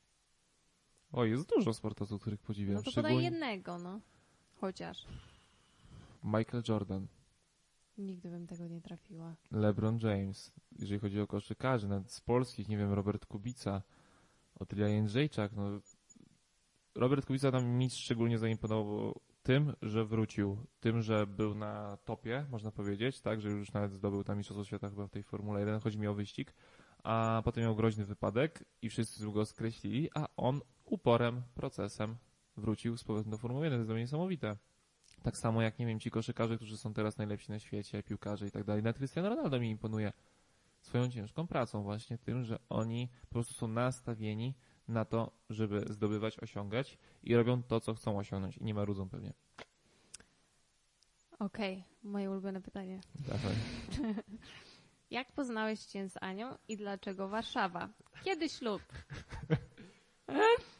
O, 1.12 1.24
jest 1.24 1.48
dużo 1.56 1.74
sportowców, 1.74 2.20
których 2.20 2.40
podziwiam. 2.40 2.74
No 2.74 2.82
to 2.82 2.92
podaj 2.92 3.12
Szczególnie 3.12 3.24
jednego, 3.24 3.78
no. 3.78 4.00
Chociaż. 4.60 5.06
Michael 6.24 6.62
Jordan, 6.68 7.06
Nigdy 7.98 8.30
bym 8.30 8.46
tego 8.46 8.66
nie 8.66 8.80
trafiła. 8.80 9.36
LeBron 9.50 9.98
James, 9.98 10.52
jeżeli 10.78 11.00
chodzi 11.00 11.20
o 11.20 11.26
koszykarzy, 11.26 11.88
nawet 11.88 12.12
z 12.12 12.20
polskich, 12.20 12.68
nie 12.68 12.76
wiem, 12.76 12.92
Robert 12.92 13.26
Kubica, 13.26 13.82
Otylia 14.54 14.88
Jędrzejczak, 14.88 15.52
no 15.52 15.80
Robert 16.94 17.26
Kubica 17.26 17.52
tam 17.52 17.66
mi 17.66 17.90
szczególnie 17.90 18.38
zaimponował 18.38 19.20
tym, 19.42 19.72
że 19.82 20.04
wrócił, 20.04 20.56
tym, 20.80 21.02
że 21.02 21.26
był 21.26 21.54
na 21.54 21.98
topie, 22.04 22.46
można 22.50 22.70
powiedzieć, 22.70 23.20
tak, 23.20 23.40
że 23.40 23.48
już 23.50 23.72
nawet 23.72 23.92
zdobył 23.92 24.24
tam 24.24 24.38
Mistrzostwo 24.38 24.64
Świata 24.64 24.90
chyba 24.90 25.06
w 25.06 25.10
tej 25.10 25.22
Formule 25.22 25.60
1, 25.60 25.80
chodzi 25.80 25.98
mi 25.98 26.06
o 26.06 26.14
wyścig, 26.14 26.54
a 27.02 27.42
potem 27.44 27.64
miał 27.64 27.76
groźny 27.76 28.04
wypadek 28.04 28.64
i 28.82 28.90
wszyscy 28.90 29.32
go 29.32 29.46
skreślili, 29.46 30.10
a 30.14 30.28
on 30.36 30.60
uporem, 30.84 31.42
procesem 31.54 32.16
wrócił 32.56 32.96
z 32.96 33.04
powrotem 33.04 33.30
do 33.30 33.38
Formuły 33.38 33.66
1, 33.66 33.76
to 33.76 33.80
jest 33.80 33.88
dla 33.88 33.94
mnie 33.94 34.04
niesamowite. 34.04 34.56
Tak 35.24 35.36
samo 35.36 35.62
jak, 35.62 35.78
nie 35.78 35.86
wiem, 35.86 36.00
ci 36.00 36.10
koszykarze, 36.10 36.56
którzy 36.56 36.76
są 36.78 36.94
teraz 36.94 37.18
najlepsi 37.18 37.50
na 37.50 37.58
świecie, 37.58 38.02
piłkarze 38.02 38.46
i 38.46 38.50
tak 38.50 38.64
dalej. 38.64 38.82
Nawet 38.82 38.96
Cristiano 38.96 39.28
Ronaldo 39.28 39.60
mi 39.60 39.70
imponuje 39.70 40.12
swoją 40.80 41.10
ciężką 41.10 41.46
pracą 41.46 41.82
właśnie 41.82 42.18
tym, 42.18 42.44
że 42.44 42.58
oni 42.68 43.08
po 43.20 43.28
prostu 43.32 43.54
są 43.54 43.68
nastawieni 43.68 44.54
na 44.88 45.04
to, 45.04 45.30
żeby 45.50 45.84
zdobywać, 45.90 46.38
osiągać 46.38 46.98
i 47.22 47.36
robią 47.36 47.62
to, 47.62 47.80
co 47.80 47.94
chcą 47.94 48.18
osiągnąć 48.18 48.56
i 48.56 48.64
nie 48.64 48.74
marudzą 48.74 49.08
pewnie. 49.08 49.32
Okej, 51.38 51.84
moje 52.02 52.30
ulubione 52.30 52.60
pytanie. 52.60 53.00
Dawaj. 53.28 53.54
Jak 55.10 55.32
poznałeś 55.32 55.80
się 55.80 56.08
z 56.08 56.16
Anią 56.20 56.58
i 56.68 56.76
dlaczego 56.76 57.28
Warszawa? 57.28 57.88
Kiedy 58.24 58.48
ślub? 58.48 58.82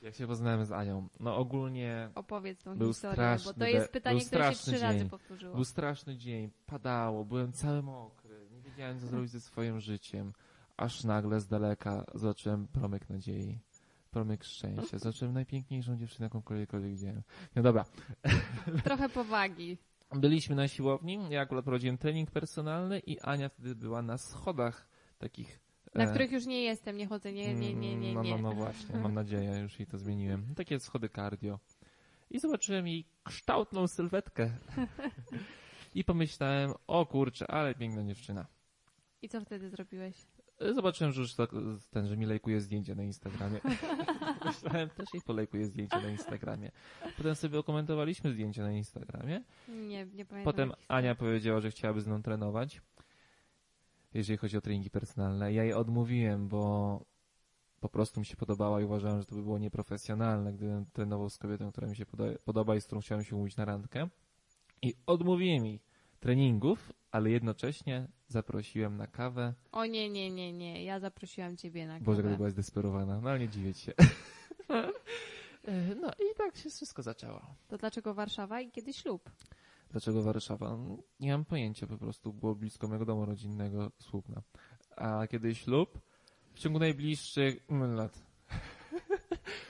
Jak 0.03 0.15
się 0.15 0.27
poznałem 0.27 0.65
z 0.65 0.73
Anią? 0.73 1.09
No 1.21 1.37
ogólnie 1.37 2.11
Opowiedz 2.15 2.63
tą 2.63 2.79
Był 2.79 2.89
historię, 2.89 3.15
straszny 3.15 3.53
bo 3.53 3.59
to 3.59 3.67
jest 3.67 3.93
pytanie, 3.93 4.21
które 4.25 4.55
się 4.55 4.59
trzy 4.59 4.79
razy 4.79 4.99
dzień. 4.99 5.09
powtórzyło. 5.11 5.55
był 5.55 5.65
straszny 5.65 6.17
dzień, 6.17 6.51
padało, 6.67 7.25
byłem 7.25 7.53
cały 7.53 7.83
mokry, 7.83 8.49
nie 8.51 8.61
wiedziałem, 8.61 9.01
co 9.01 9.07
zrobić 9.07 9.31
ze 9.31 9.41
swoim 9.41 9.81
życiem. 9.81 10.33
Aż 10.77 11.05
nagle 11.05 11.41
z 11.41 11.47
daleka 11.47 12.05
zobaczyłem 12.15 12.69
promyk 12.69 13.11
nadziei, 13.11 13.59
promyk 14.11 14.45
szczęścia. 14.45 14.99
Zobaczyłem 14.99 15.35
najpiękniejszą 15.35 15.97
dziewczynę, 15.97 16.27
jakąkolwiek 16.27 16.81
widziałem. 16.81 17.23
No 17.57 17.63
dobra, 17.63 17.85
Trochę 18.85 19.09
powagi. 19.09 19.79
Byliśmy 20.15 20.57
na 20.57 20.69
siłowni, 20.69 21.19
ja 21.31 21.41
akurat 21.41 21.65
prowadziłem 21.65 21.99
trening 21.99 22.31
personalny 22.31 22.99
i 22.99 23.21
Ania 23.21 23.49
wtedy 23.49 23.75
była 23.75 24.03
na 24.03 24.19
schodach 24.19 24.89
takich... 25.19 25.61
Na 25.95 26.05
e, 26.05 26.11
których 26.11 26.33
już 26.33 26.47
nie 26.47 26.63
jestem, 26.63 26.97
nie 26.97 27.07
chodzę, 27.07 27.33
nie, 27.33 27.55
nie, 27.55 27.75
nie, 27.75 27.97
nie, 27.97 28.15
No, 28.15 28.23
no, 28.23 28.39
no 28.39 28.53
właśnie, 28.53 28.97
mam 28.97 29.15
nadzieję, 29.23 29.59
już 29.59 29.79
jej 29.79 29.87
to 29.87 29.99
zmieniłem. 29.99 30.55
Takie 30.55 30.81
schody 30.81 31.09
cardio. 31.09 31.59
I 32.31 32.39
zobaczyłem 32.39 32.87
jej 32.87 33.05
kształtną 33.25 33.89
sylwetkę. 33.89 34.51
I 35.95 36.05
pomyślałem, 36.05 36.73
o 36.87 37.07
kurczę, 37.07 37.51
ale 37.51 37.75
piękna 37.75 38.05
dziewczyna. 38.05 38.47
I 39.23 39.29
co 39.29 39.41
wtedy 39.41 39.71
zrobiłeś? 39.71 40.17
Zobaczyłem, 40.75 41.13
że 41.13 41.21
już 41.21 41.35
tak, 41.35 41.51
ten, 41.91 42.07
że 42.07 42.17
mi 42.17 42.27
lajkuje 42.27 42.61
zdjęcia 42.61 42.95
na 42.95 43.03
Instagramie. 43.03 43.61
Myślałem, 44.45 44.91
też 44.91 45.15
jej 45.15 45.23
polajkuję 45.23 45.67
zdjęcia 45.67 46.01
na 46.01 46.09
Instagramie. 46.09 46.71
Potem 47.17 47.35
sobie 47.35 47.59
okomentowaliśmy 47.59 48.33
zdjęcia 48.33 48.63
na 48.63 48.73
Instagramie. 48.73 49.43
Nie, 49.69 50.07
nie 50.07 50.25
pamiętam. 50.25 50.45
Potem 50.45 50.73
Ania 50.89 51.15
powiedziała, 51.15 51.61
że 51.61 51.71
chciałaby 51.71 52.01
z 52.01 52.07
mną 52.07 52.23
trenować, 52.23 52.81
jeżeli 54.15 54.37
chodzi 54.37 54.57
o 54.57 54.61
treningi 54.61 54.91
personalne. 54.91 55.53
Ja 55.53 55.65
jej 55.65 55.73
odmówiłem, 55.73 56.49
bo 56.49 57.01
po 57.81 57.89
prostu 57.89 58.21
mi 58.21 58.27
się 58.27 58.37
podobała 58.37 58.81
i 58.81 58.85
uważałem, 58.85 59.21
że 59.21 59.27
to 59.27 59.35
by 59.35 59.43
było 59.43 59.59
nieprofesjonalne, 59.59 60.53
gdybym 60.53 60.87
trenował 60.93 61.31
z 61.31 61.39
kobietą, 61.39 61.73
która 61.73 61.87
mi 61.89 61.97
się 61.97 62.07
podoba 62.45 62.77
i 62.77 62.81
z 62.81 62.87
którą 62.87 63.01
chciałem 63.01 63.25
się 63.25 63.37
umówić 63.37 63.57
na 63.57 63.65
randkę. 63.65 64.09
I 64.83 64.95
odmówiłem 65.07 65.67
jej 65.67 65.81
treningów, 66.21 66.93
ale 67.11 67.31
jednocześnie 67.31 68.09
zaprosiłem 68.29 68.97
na 68.97 69.07
kawę. 69.07 69.55
O 69.73 69.87
nie, 69.87 70.11
nie, 70.11 70.31
nie, 70.31 70.53
nie. 70.53 70.85
Ja 70.85 71.01
zaprosiłam 71.01 71.57
ciebie 71.57 71.87
na 71.87 72.01
Boże, 72.01 72.17
kawę. 72.17 72.29
gdy 72.29 72.37
była 72.37 72.51
zdesperowana. 72.51 73.21
No 73.21 73.31
ale 73.31 73.39
nie 73.39 73.49
dziwię 73.49 73.75
się. 73.75 73.93
No 76.01 76.11
i 76.11 76.35
tak 76.37 76.57
się 76.57 76.71
wszystko 76.71 77.03
zaczęło. 77.03 77.41
To 77.69 77.79
dlaczego 77.79 78.15
Warszawa 78.15 78.61
i 78.61 78.71
kiedy 78.71 78.93
ślub? 78.93 79.31
Dlaczego 79.95 80.23
Warszawa? 80.23 80.79
Nie 81.21 81.33
mam 81.33 81.45
pojęcia, 81.45 81.87
po 81.87 81.99
prostu 81.99 82.33
było 82.33 82.55
blisko 82.55 82.89
mojego 82.89 83.05
domu 83.05 83.25
rodzinnego, 83.25 83.91
Słupna. 83.99 84.43
A 84.97 85.27
kiedy 85.27 85.55
ślub? 85.55 86.01
W 86.55 86.59
ciągu 86.59 86.79
najbliższych 86.79 87.65
mm, 87.71 87.95
lat. 87.95 88.23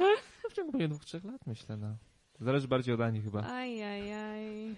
No, 0.00 0.06
w 0.50 0.52
ciągu 0.52 0.72
pewnie 0.72 0.88
dwóch, 0.88 1.04
trzech 1.04 1.24
lat 1.24 1.46
myślę, 1.46 1.76
no. 1.76 1.96
Zależy 2.40 2.68
bardziej 2.68 2.94
od 2.94 3.00
Ani 3.00 3.20
chyba. 3.20 3.42
Aj, 3.50 3.82
aj, 3.82 4.12
aj. 4.12 4.76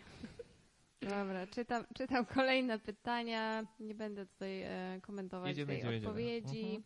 Dobra, 1.00 1.46
czytam, 1.46 1.84
czytam 1.94 2.26
kolejne 2.26 2.78
pytania. 2.78 3.66
Nie 3.80 3.94
będę 3.94 4.26
tutaj 4.26 4.62
e, 4.62 5.00
komentować 5.02 5.48
Jedziemy, 5.48 5.66
tej 5.66 5.76
jedziemy, 5.76 5.94
jedziemy. 5.94 6.08
odpowiedzi. 6.08 6.82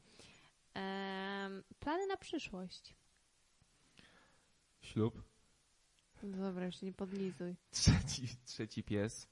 Em, 0.75 1.63
plany 1.79 2.07
na 2.07 2.17
przyszłość. 2.17 2.95
Ślub. 4.81 5.30
No 6.23 6.39
dobra, 6.39 6.67
już 6.67 6.83
nie 6.83 6.93
podlizuj. 6.93 7.57
Trzeci, 7.71 8.29
trzeci 8.45 8.83
pies. 8.83 9.29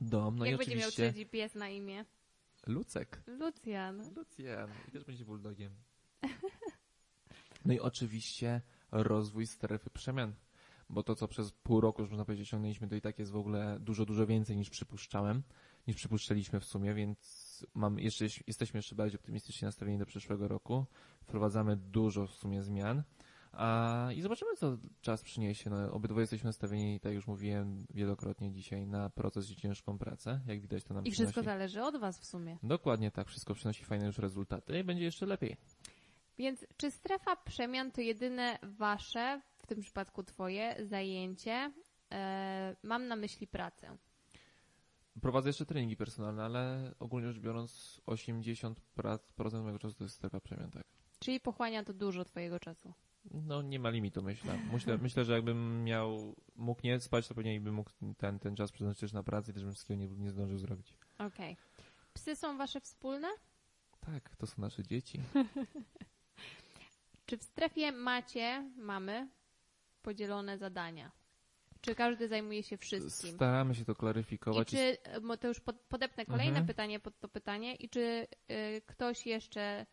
Dom. 0.00 0.38
No 0.38 0.44
Jak 0.44 0.54
i 0.54 0.58
będzie 0.58 0.76
miał 0.76 0.88
oczywiście 0.88 1.12
trzeci 1.12 1.26
pies 1.26 1.54
na 1.54 1.68
imię? 1.68 2.04
Lucek. 2.66 3.22
Lucjan. 3.26 4.14
Lucjan. 4.16 4.70
I 4.88 4.90
też 4.90 5.04
będzie 5.04 5.24
bulldogiem. 5.24 5.72
No 7.64 7.74
i 7.74 7.80
oczywiście 7.80 8.60
rozwój 8.92 9.46
strefy 9.46 9.90
przemian. 9.90 10.34
Bo 10.88 11.02
to, 11.02 11.14
co 11.14 11.28
przez 11.28 11.52
pół 11.52 11.80
roku 11.80 12.02
już 12.02 12.10
można 12.10 12.24
powiedzieć 12.24 12.48
osiągnęliśmy, 12.48 12.88
to 12.88 12.94
i 12.94 13.00
tak 13.00 13.18
jest 13.18 13.30
w 13.32 13.36
ogóle 13.36 13.78
dużo, 13.80 14.06
dużo 14.06 14.26
więcej 14.26 14.56
niż 14.56 14.70
przypuszczałem, 14.70 15.42
niż 15.86 15.96
przypuszczaliśmy 15.96 16.60
w 16.60 16.64
sumie, 16.64 16.94
więc 16.94 17.66
mam 17.74 17.98
jeszcze, 17.98 18.24
jesteśmy 18.46 18.78
jeszcze 18.78 18.94
bardziej 18.94 19.20
optymistycznie 19.20 19.66
nastawieni 19.66 19.98
do 19.98 20.06
przyszłego 20.06 20.48
roku. 20.48 20.86
Wprowadzamy 21.22 21.76
dużo 21.76 22.26
w 22.26 22.34
sumie 22.34 22.62
zmian. 22.62 23.02
A, 23.52 24.08
I 24.16 24.22
zobaczymy, 24.22 24.50
co 24.56 24.76
czas 25.00 25.22
przyniesie. 25.22 25.70
No, 25.70 25.92
obydwoje 25.92 26.22
jesteśmy 26.22 26.48
nastawieni, 26.48 27.00
tak 27.00 27.12
już 27.14 27.26
mówiłem 27.26 27.86
wielokrotnie 27.90 28.52
dzisiaj, 28.52 28.86
na 28.86 29.10
proces 29.10 29.50
i 29.50 29.56
ciężką 29.56 29.98
pracę. 29.98 30.40
Jak 30.46 30.60
widać, 30.60 30.84
to 30.84 30.94
nam 30.94 31.04
I 31.06 31.10
wszystko 31.10 31.32
przynosi. 31.40 31.46
zależy 31.46 31.82
od 31.82 31.96
Was 31.96 32.20
w 32.20 32.24
sumie. 32.24 32.58
Dokładnie 32.62 33.10
tak, 33.10 33.28
wszystko 33.28 33.54
przynosi 33.54 33.84
fajne 33.84 34.06
już 34.06 34.18
rezultaty 34.18 34.78
i 34.78 34.84
będzie 34.84 35.04
jeszcze 35.04 35.26
lepiej. 35.26 35.56
Więc 36.38 36.66
czy 36.76 36.90
strefa 36.90 37.36
przemian 37.36 37.92
to 37.92 38.00
jedyne 38.00 38.58
Wasze, 38.62 39.40
w 39.58 39.66
tym 39.66 39.80
przypadku 39.80 40.22
Twoje, 40.22 40.76
zajęcie? 40.86 41.72
E, 42.12 42.76
mam 42.82 43.08
na 43.08 43.16
myśli 43.16 43.46
pracę. 43.46 43.96
Prowadzę 45.22 45.48
jeszcze 45.48 45.66
treningi 45.66 45.96
personalne, 45.96 46.44
ale 46.44 46.92
ogólnie 46.98 47.28
rzecz 47.32 47.38
biorąc 47.42 48.00
80% 48.06 48.74
mojego 49.62 49.78
czasu 49.78 49.94
to 49.94 50.04
jest 50.04 50.14
strefa 50.16 50.40
przemian, 50.40 50.70
tak. 50.70 50.84
Czyli 51.18 51.40
pochłania 51.40 51.84
to 51.84 51.92
dużo 51.92 52.24
Twojego 52.24 52.60
czasu. 52.60 52.92
No 53.24 53.62
nie 53.62 53.78
ma 53.78 53.90
limitu, 53.90 54.22
myślę. 54.22 54.58
Myślę, 54.72 54.98
myślę 54.98 55.24
że 55.24 55.32
jakbym 55.32 55.84
miał, 55.84 56.34
mógł 56.56 56.80
nie 56.84 57.00
spać, 57.00 57.28
to 57.28 57.34
pewnie 57.34 57.60
bym 57.60 57.74
mógł 57.74 57.90
ten, 58.18 58.38
ten 58.38 58.56
czas 58.56 58.72
przeznaczyć 58.72 59.00
też 59.00 59.12
na 59.12 59.22
pracę 59.22 59.50
i 59.50 59.54
też 59.54 59.64
bym 59.64 59.72
wszystkiego 59.72 60.00
nie, 60.00 60.08
nie 60.08 60.30
zdążył 60.30 60.58
zrobić. 60.58 60.94
Okej. 61.18 61.56
Psy 62.14 62.36
są 62.36 62.58
Wasze 62.58 62.80
wspólne? 62.80 63.28
Tak, 64.00 64.36
to 64.36 64.46
są 64.46 64.62
nasze 64.62 64.82
dzieci. 64.82 65.20
Czy 67.26 67.36
w 67.38 67.42
strefie 67.42 67.92
macie, 67.92 68.70
mamy, 68.76 69.28
podzielone 70.02 70.58
zadania? 70.58 71.10
Czy 71.80 71.94
każdy 71.94 72.28
zajmuje 72.28 72.62
się 72.62 72.76
wszystkim? 72.76 73.34
Staramy 73.34 73.74
się 73.74 73.84
to 73.84 73.92
I 73.92 73.96
klaryfikować. 73.96 74.68
czy, 74.68 74.96
bo 75.22 75.36
to 75.36 75.48
już 75.48 75.60
pod, 75.60 75.80
podepnę 75.80 76.26
kolejne 76.26 76.48
Mhm. 76.50 76.66
pytanie 76.66 77.00
pod 77.00 77.20
to 77.20 77.28
pytanie, 77.28 77.74
i 77.74 77.88
czy 77.88 78.26
y, 78.50 78.82
ktoś 78.86 79.26
jeszcze 79.26 79.86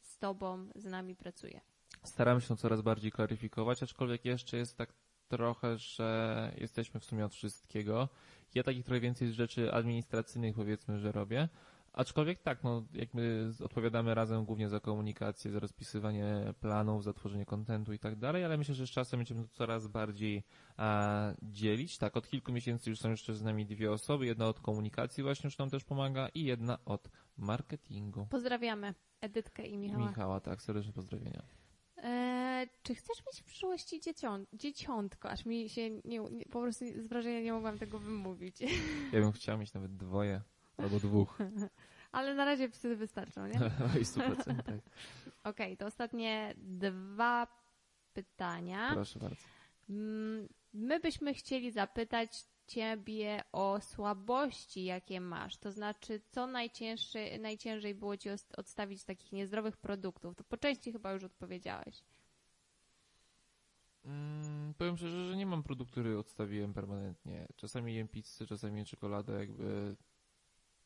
z 0.00 0.18
Tobą, 0.18 0.68
z 0.74 0.84
nami 0.84 1.16
pracuje? 1.16 1.60
Staramy 2.04 2.40
się 2.40 2.48
to 2.48 2.56
coraz 2.56 2.80
bardziej 2.80 3.12
klaryfikować, 3.12 3.82
aczkolwiek 3.82 4.24
jeszcze 4.24 4.56
jest 4.56 4.76
tak 4.78 4.92
trochę, 5.28 5.78
że 5.78 6.52
jesteśmy 6.58 7.00
w 7.00 7.04
sumie 7.04 7.24
od 7.24 7.34
wszystkiego. 7.34 8.08
Ja 8.54 8.62
takich 8.62 8.84
trochę 8.84 9.00
więcej 9.00 9.32
rzeczy 9.32 9.72
administracyjnych 9.72 10.54
powiedzmy, 10.56 10.98
że 10.98 11.12
robię. 11.12 11.48
Aczkolwiek 11.92 12.42
tak, 12.42 12.64
no 12.64 12.84
jakby 12.92 13.52
z- 13.52 13.60
odpowiadamy 13.60 14.14
razem 14.14 14.44
głównie 14.44 14.68
za 14.68 14.80
komunikację, 14.80 15.50
za 15.50 15.58
rozpisywanie 15.58 16.54
planów, 16.60 17.04
za 17.04 17.12
tworzenie 17.12 17.46
kontentu 17.46 17.92
i 17.92 17.98
tak 17.98 18.16
dalej, 18.16 18.44
ale 18.44 18.58
myślę, 18.58 18.74
że 18.74 18.86
z 18.86 18.90
czasem 18.90 19.18
będziemy 19.20 19.42
to 19.42 19.48
coraz 19.48 19.86
bardziej 19.86 20.42
a, 20.76 21.32
dzielić. 21.42 21.98
Tak, 21.98 22.16
od 22.16 22.28
kilku 22.28 22.52
miesięcy 22.52 22.90
już 22.90 22.98
są 23.00 23.10
jeszcze 23.10 23.34
z 23.34 23.42
nami 23.42 23.66
dwie 23.66 23.92
osoby, 23.92 24.26
jedna 24.26 24.46
od 24.46 24.60
komunikacji 24.60 25.22
właśnie 25.22 25.46
już 25.46 25.58
nam 25.58 25.70
też 25.70 25.84
pomaga 25.84 26.28
i 26.28 26.44
jedna 26.44 26.78
od 26.84 27.08
marketingu. 27.36 28.26
Pozdrawiamy 28.30 28.94
Edytkę 29.20 29.66
i 29.66 29.78
Michała. 29.78 30.08
Michała, 30.08 30.40
tak, 30.40 30.62
serdeczne 30.62 30.92
pozdrowienia. 30.92 31.42
Czy 32.82 32.94
chcesz 32.94 33.26
mieć 33.26 33.40
w 33.40 33.44
przyszłości 33.44 34.00
dziecią, 34.00 34.44
dzieciątko? 34.52 35.30
Aż 35.30 35.46
mi 35.46 35.68
się 35.68 35.90
nie, 35.90 36.18
nie, 36.18 36.44
po 36.44 36.60
prostu 36.60 36.84
z 36.84 37.06
wrażenia 37.06 37.40
nie 37.40 37.52
mogłam 37.52 37.78
tego 37.78 37.98
wymówić. 37.98 38.60
Ja 39.12 39.20
bym 39.20 39.32
chciał 39.32 39.58
mieć 39.58 39.74
nawet 39.74 39.96
dwoje 39.96 40.40
albo 40.76 40.98
dwóch. 40.98 41.38
Ale 42.12 42.34
na 42.34 42.44
razie 42.44 42.68
psy 42.68 42.96
wystarczą, 42.96 43.46
nie? 43.46 43.60
Oj, 43.94 44.02
100%. 44.02 44.62
Tak. 44.62 44.74
Okej, 45.44 45.76
to 45.76 45.86
ostatnie 45.86 46.54
dwa 46.56 47.46
pytania. 48.12 48.90
Proszę 48.92 49.18
bardzo. 49.18 49.42
Mm, 49.90 50.48
My 50.72 51.00
byśmy 51.00 51.34
chcieli 51.34 51.70
zapytać 51.70 52.44
Ciebie 52.66 53.44
o 53.52 53.80
słabości, 53.80 54.84
jakie 54.84 55.20
masz. 55.20 55.56
To 55.56 55.72
znaczy, 55.72 56.20
co 56.30 56.46
najcięższe, 56.46 57.38
najciężej 57.38 57.94
było 57.94 58.16
Ci 58.16 58.28
odstawić 58.56 59.00
z 59.00 59.04
takich 59.04 59.32
niezdrowych 59.32 59.76
produktów? 59.76 60.36
To 60.36 60.44
po 60.44 60.56
części 60.56 60.92
chyba 60.92 61.12
już 61.12 61.24
odpowiedziałeś. 61.24 62.02
Mm, 64.04 64.74
powiem 64.74 64.96
szczerze, 64.96 65.26
że 65.26 65.36
nie 65.36 65.46
mam 65.46 65.62
produktu, 65.62 65.92
który 65.92 66.18
odstawiłem 66.18 66.74
permanentnie. 66.74 67.48
Czasami 67.56 67.94
jem 67.94 68.08
pizzę, 68.08 68.46
czasami 68.46 68.76
jem 68.76 68.86
czekoladę, 68.86 69.32
jakby 69.38 69.96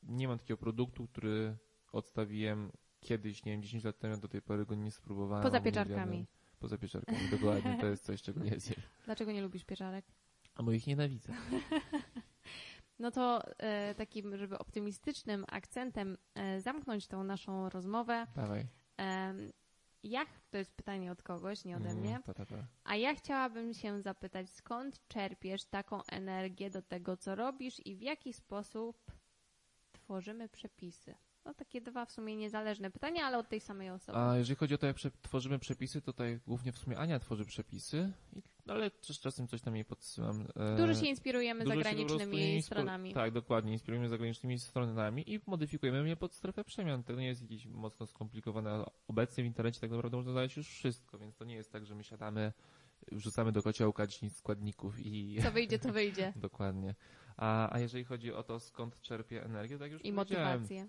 nie 0.02 0.29
mam 0.29 0.38
takiego 0.38 0.59
produktu, 0.59 1.07
który 1.09 1.57
odstawiłem 1.92 2.72
kiedyś, 3.00 3.44
nie 3.44 3.52
wiem, 3.52 3.62
10 3.62 3.85
lat 3.85 3.98
temu, 3.98 4.16
do 4.16 4.29
tej 4.29 4.42
pory 4.42 4.66
go 4.66 4.74
nie 4.74 4.90
spróbowałem. 4.90 5.42
Poza 5.42 5.61
pieczarkami. 5.61 6.26
Poza 6.59 6.79
pieczarkami, 6.79 7.18
dokładnie. 7.31 7.79
To 7.81 7.87
jest 7.87 8.05
coś, 8.05 8.22
czego 8.22 8.40
nie 8.40 8.61
zjem. 8.61 8.81
Dlaczego 9.05 9.33
nie 9.33 9.42
lubisz 9.42 9.64
pieczarek? 9.64 10.05
A 10.55 10.62
bo 10.62 10.72
ich 10.72 10.87
nienawidzę. 10.87 11.33
No 12.98 13.11
to 13.11 13.42
e, 13.59 13.94
takim, 13.94 14.37
żeby 14.37 14.59
optymistycznym 14.59 15.44
akcentem 15.48 16.16
e, 16.35 16.61
zamknąć 16.61 17.07
tą 17.07 17.24
naszą 17.24 17.68
rozmowę. 17.68 18.26
Dawaj. 18.37 18.66
em, 18.96 19.52
jak, 20.11 20.29
to 20.51 20.59
jest 20.59 20.75
pytanie 20.75 21.12
od 21.12 21.23
kogoś, 21.23 21.64
nie 21.64 21.77
ode 21.77 21.88
Mm, 21.90 22.01
mnie, 22.01 22.21
Pa, 22.27 22.35
pa, 22.35 22.47
pa. 22.47 22.55
a 22.85 22.97
ja 22.97 23.14
chciałabym 23.14 23.75
się 23.75 24.03
zapytać, 24.03 24.51
skąd 24.51 25.09
czerpiesz 25.09 25.64
taką 25.64 26.01
energię 26.12 26.71
do 26.71 26.83
tego, 26.83 27.16
co 27.16 27.35
robisz 27.35 27.87
i 27.87 27.97
w 27.97 28.01
jaki 28.03 28.33
sposób 28.33 29.12
tworzymy 29.92 30.49
przepisy? 30.49 31.14
No 31.45 31.55
takie 31.55 31.81
dwa 31.81 32.05
w 32.07 32.11
sumie 32.12 32.37
niezależne 32.37 32.90
pytania, 32.90 33.25
ale 33.27 33.38
od 33.38 33.49
tej 33.49 33.61
samej 33.61 33.90
osoby. 33.90 34.19
A 34.19 34.37
jeżeli 34.37 34.57
chodzi 34.57 34.75
o 34.75 34.79
to, 34.79 34.87
jak 34.87 34.97
tworzymy 35.23 35.59
przepisy, 35.59 36.01
to 36.01 36.12
tutaj 36.12 36.40
głównie 36.47 36.73
w 36.73 36.79
sumie 36.79 36.99
Ania 36.99 37.19
tworzy 37.19 37.45
przepisy, 37.45 38.12
i, 38.33 38.42
ale 38.68 38.90
też 38.90 39.20
czasem 39.20 39.48
coś 39.48 39.61
tam 39.61 39.74
jej 39.74 39.85
podsyłam. 39.85 40.46
E, 40.57 40.76
Dużo 40.76 40.94
się 40.94 41.07
inspirujemy 41.07 41.64
Dużo 41.64 41.76
się 41.76 41.83
zagranicznymi 41.83 42.61
inspo- 42.61 42.62
stronami. 42.62 43.14
Tak, 43.14 43.31
dokładnie. 43.33 43.72
Inspirujemy 43.72 44.09
zagranicznymi 44.09 44.59
stronami 44.59 45.35
i 45.35 45.40
modyfikujemy 45.46 46.09
je 46.09 46.16
pod 46.16 46.35
strefę 46.35 46.64
przemian. 46.64 47.02
To 47.05 47.12
nie 47.12 47.26
jest 47.26 47.42
jakieś 47.42 47.66
mocno 47.66 48.07
skomplikowane. 48.07 48.85
Obecnie 49.09 49.44
w 49.44 49.46
internecie 49.46 49.81
tak 49.81 49.90
naprawdę 49.90 50.16
można 50.16 50.33
znaleźć 50.33 50.57
już 50.57 50.68
wszystko, 50.68 51.18
więc 51.18 51.37
to 51.37 51.44
nie 51.44 51.55
jest 51.55 51.72
tak, 51.72 51.87
że 51.87 51.94
my 51.94 52.05
siadamy, 52.05 52.52
wrzucamy 53.12 53.52
do 53.52 53.62
kociołka 53.62 54.07
10 54.07 54.37
składników 54.37 54.94
i... 54.98 55.37
Co 55.42 55.50
wyjdzie, 55.52 55.79
to 55.79 55.92
wyjdzie. 55.92 56.33
Dokładnie. 56.37 56.94
A, 57.37 57.74
a 57.74 57.79
jeżeli 57.79 58.05
chodzi 58.05 58.33
o 58.33 58.42
to, 58.42 58.61
skąd 58.61 59.00
czerpię 59.00 59.44
energię, 59.44 59.79
tak 59.79 59.92
już 59.92 60.05
I 60.05 60.12
motywację. 60.12 60.88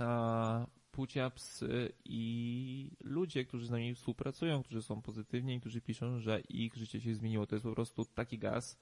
A, 0.00 0.66
płcia, 0.94 1.30
psy 1.30 1.92
i 2.04 2.90
ludzie, 3.00 3.44
którzy 3.44 3.66
z 3.66 3.70
nami 3.70 3.94
współpracują, 3.94 4.62
którzy 4.62 4.82
są 4.82 5.02
pozytywni 5.02 5.60
którzy 5.60 5.80
piszą, 5.80 6.20
że 6.20 6.40
ich 6.40 6.74
życie 6.74 7.00
się 7.00 7.14
zmieniło. 7.14 7.46
To 7.46 7.54
jest 7.54 7.64
po 7.64 7.72
prostu 7.72 8.04
taki 8.04 8.38
gaz, 8.38 8.78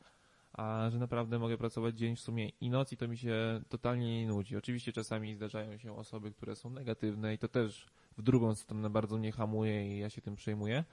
a 0.53 0.89
że 0.93 0.99
naprawdę 0.99 1.39
mogę 1.39 1.59
pracować 1.59 1.99
dzień 1.99 2.17
w 2.17 2.21
sumie 2.21 2.49
i 2.49 2.71
noc 2.71 2.93
i 2.93 2.97
to 2.97 3.09
mi 3.09 3.19
się 3.19 3.61
totalnie 3.69 4.21
nie 4.21 4.29
nudzi. 4.29 4.57
Oczywiście 4.57 4.93
czasami 4.93 5.35
zdarzają 5.35 5.79
się 5.79 5.97
osoby, 5.97 6.31
które 6.33 6.57
są 6.57 6.71
negatywne 6.71 7.35
i 7.35 7.39
to 7.39 7.49
też 7.49 7.87
w 8.19 8.23
drugą 8.23 8.55
stronę 8.55 8.91
bardzo 8.91 9.19
mnie 9.19 9.33
hamuje 9.33 9.97
i 9.97 9.99
ja 9.99 10.11
się 10.11 10.21
tym 10.21 10.37
przejmuję. 10.37 10.85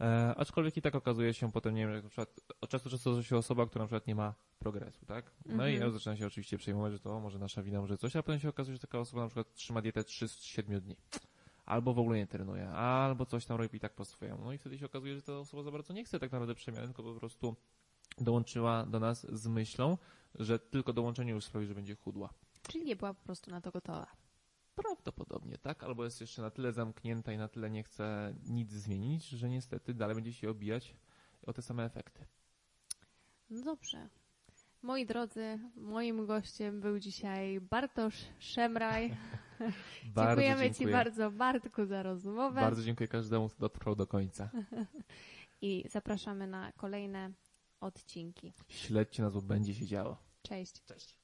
E, 0.00 0.34
aczkolwiek 0.36 0.76
i 0.76 0.82
tak 0.82 0.94
okazuje 0.94 1.34
się 1.34 1.52
potem, 1.52 1.74
nie 1.74 1.86
wiem, 1.86 1.94
jak 1.94 2.02
na 2.04 2.08
przykład 2.10 2.40
od 2.60 2.70
czasu 2.70 2.84
do 2.84 2.90
czasu 2.90 3.12
zdarza 3.12 3.28
się 3.28 3.36
osoba, 3.36 3.66
która 3.66 3.82
na 3.82 3.86
przykład 3.86 4.06
nie 4.06 4.14
ma 4.14 4.34
progresu, 4.58 5.06
tak? 5.06 5.30
No 5.46 5.66
i 5.68 5.72
Mhm. 5.72 5.80
ja 5.80 5.90
zaczynam 5.90 6.16
się 6.16 6.26
oczywiście 6.26 6.58
przejmować, 6.58 6.92
że 6.92 6.98
to 6.98 7.20
może 7.20 7.38
nasza 7.38 7.62
wina, 7.62 7.80
może 7.80 7.98
coś, 7.98 8.16
a 8.16 8.22
potem 8.22 8.40
się 8.40 8.48
okazuje, 8.48 8.76
że 8.76 8.80
taka 8.80 8.98
osoba 8.98 9.22
na 9.22 9.28
przykład 9.28 9.54
trzyma 9.54 9.82
dietę 9.82 10.04
3 10.04 10.28
z 10.28 10.42
7 10.42 10.80
dni. 10.80 10.96
Albo 11.66 11.94
w 11.94 11.98
ogóle 11.98 12.18
nie 12.18 12.26
trenuje, 12.26 12.68
albo 12.68 13.26
coś 13.26 13.46
tam 13.46 13.56
robi 13.56 13.76
i 13.76 13.80
tak 13.80 13.94
po 13.94 14.04
swojemu. 14.04 14.44
No 14.44 14.52
i 14.52 14.58
wtedy 14.58 14.78
się 14.78 14.86
okazuje, 14.86 15.14
że 15.14 15.22
ta 15.22 15.38
osoba 15.38 15.62
za 15.62 15.70
bardzo 15.70 15.92
nie 15.92 16.04
chce 16.04 16.18
tak 16.20 16.32
naprawdę 16.32 16.54
przemiany, 16.54 16.86
tylko 16.86 17.02
po 17.02 17.14
prostu 17.14 17.56
dołączyła 18.18 18.86
do 18.86 19.00
nas 19.00 19.26
z 19.32 19.46
myślą, 19.46 19.98
że 20.34 20.58
tylko 20.58 20.92
dołączenie 20.92 21.32
już 21.32 21.44
sprawi, 21.44 21.66
że 21.66 21.74
będzie 21.74 21.94
chudła. 21.96 22.30
Czyli 22.68 22.84
nie 22.84 22.96
była 22.96 23.14
po 23.14 23.24
prostu 23.24 23.50
na 23.50 23.60
to 23.60 23.70
gotowa. 23.70 24.06
Prawdopodobnie, 24.74 25.58
tak? 25.58 25.84
Albo 25.84 26.04
jest 26.04 26.20
jeszcze 26.20 26.42
na 26.42 26.50
tyle 26.50 26.72
zamknięta 26.72 27.32
i 27.32 27.38
na 27.38 27.48
tyle 27.48 27.70
nie 27.70 27.82
chce 27.82 28.34
nic 28.46 28.72
zmienić, 28.72 29.28
że 29.28 29.48
niestety 29.48 29.94
dalej 29.94 30.14
będzie 30.14 30.32
się 30.32 30.50
obijać 30.50 30.96
o 31.42 31.52
te 31.52 31.62
same 31.62 31.84
efekty. 31.84 32.26
No 33.50 33.62
dobrze. 33.62 34.08
Moi 34.82 35.06
drodzy, 35.06 35.58
moim 35.76 36.26
gościem 36.26 36.80
był 36.80 36.98
dzisiaj 36.98 37.60
Bartosz 37.60 38.16
Szemraj. 38.38 39.16
Dziękujemy 40.16 40.74
Ci 40.74 40.86
bardzo, 40.86 41.30
Bartku, 41.30 41.86
za 41.86 42.02
rozmowę 42.02 42.60
Bardzo 42.60 42.82
dziękuję 42.82 43.08
każdemu, 43.08 43.48
kto 43.48 43.60
dotrwał 43.60 43.96
do 43.96 44.06
końca. 44.06 44.50
i 45.62 45.84
zapraszamy 45.90 46.46
na 46.46 46.72
kolejne 46.72 47.32
odcinki. 47.80 48.52
Śledźcie 48.68 49.22
nas, 49.22 49.32
bo 49.32 49.42
będzie 49.42 49.74
się 49.74 49.86
działo. 49.86 50.16
Cześć. 50.42 50.84
Cześć. 50.84 51.19